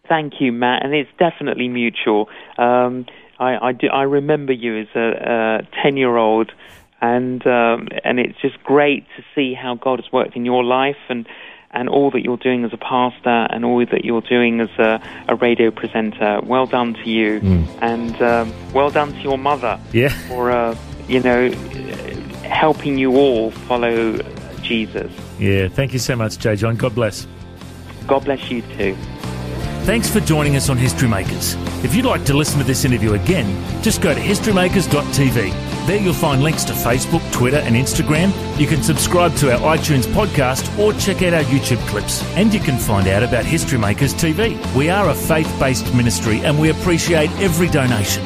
Thank 0.07 0.33
you, 0.39 0.51
Matt, 0.51 0.85
and 0.85 0.93
it's 0.93 1.09
definitely 1.17 1.69
mutual. 1.69 2.29
Um, 2.59 3.07
I, 3.39 3.57
I, 3.69 3.71
do, 3.71 3.87
I 3.87 4.03
remember 4.03 4.53
you 4.53 4.81
as 4.81 4.87
a 4.95 5.65
ten-year-old, 5.81 6.51
and 7.01 7.45
um, 7.47 7.87
and 8.03 8.19
it's 8.19 8.39
just 8.39 8.63
great 8.63 9.07
to 9.17 9.23
see 9.33 9.55
how 9.55 9.73
God 9.73 9.99
has 9.99 10.11
worked 10.13 10.35
in 10.35 10.45
your 10.45 10.63
life 10.63 10.97
and 11.09 11.27
and 11.71 11.89
all 11.89 12.11
that 12.11 12.21
you're 12.21 12.37
doing 12.37 12.63
as 12.63 12.73
a 12.73 12.77
pastor 12.77 13.47
and 13.49 13.65
all 13.65 13.83
that 13.85 14.05
you're 14.05 14.21
doing 14.21 14.61
as 14.61 14.69
a, 14.77 15.01
a 15.27 15.35
radio 15.35 15.71
presenter. 15.71 16.39
Well 16.43 16.67
done 16.67 16.93
to 16.93 17.09
you, 17.09 17.39
and 17.81 18.21
um, 18.21 18.53
well 18.71 18.91
done 18.91 19.13
to 19.13 19.19
your 19.19 19.37
mother 19.39 19.79
Yeah. 19.91 20.09
for 20.27 20.51
uh, 20.51 20.75
you 21.07 21.19
know 21.19 21.49
helping 22.43 22.97
you 22.97 23.17
all 23.17 23.51
follow 23.51 24.17
Jesus. 24.61 25.11
Yeah. 25.39 25.67
Thank 25.67 25.93
you 25.93 25.99
so 25.99 26.15
much, 26.15 26.37
J. 26.37 26.55
John. 26.55 26.75
God 26.75 26.95
bless. 26.95 27.27
God 28.07 28.25
bless 28.25 28.49
you 28.49 28.61
too. 28.61 28.95
Thanks 29.87 30.09
for 30.09 30.19
joining 30.19 30.57
us 30.57 30.69
on 30.69 30.77
History 30.77 31.07
Makers. 31.07 31.55
If 31.81 31.95
you'd 31.95 32.03
like 32.03 32.25
to 32.25 32.33
listen 32.33 32.59
to 32.59 32.65
this 32.65 32.83
interview 32.83 33.13
again, 33.13 33.47
just 33.81 34.01
go 34.01 34.13
to 34.13 34.19
historymakers.tv. 34.19 35.87
There 35.87 36.01
you'll 36.01 36.13
find 36.13 36.43
links 36.43 36.65
to 36.65 36.73
Facebook, 36.73 37.31
Twitter, 37.31 37.59
and 37.59 37.73
Instagram. 37.73 38.33
You 38.59 38.67
can 38.67 38.83
subscribe 38.83 39.33
to 39.35 39.53
our 39.53 39.77
iTunes 39.77 40.03
podcast 40.07 40.77
or 40.77 40.91
check 40.99 41.21
out 41.21 41.33
our 41.33 41.43
YouTube 41.43 41.79
clips. 41.87 42.21
And 42.35 42.53
you 42.53 42.59
can 42.59 42.77
find 42.77 43.07
out 43.07 43.23
about 43.23 43.45
History 43.45 43.77
Makers 43.77 44.13
TV. 44.13 44.57
We 44.75 44.89
are 44.89 45.09
a 45.09 45.15
faith 45.15 45.49
based 45.57 45.93
ministry 45.95 46.41
and 46.41 46.59
we 46.59 46.69
appreciate 46.69 47.29
every 47.39 47.69
donation. 47.69 48.25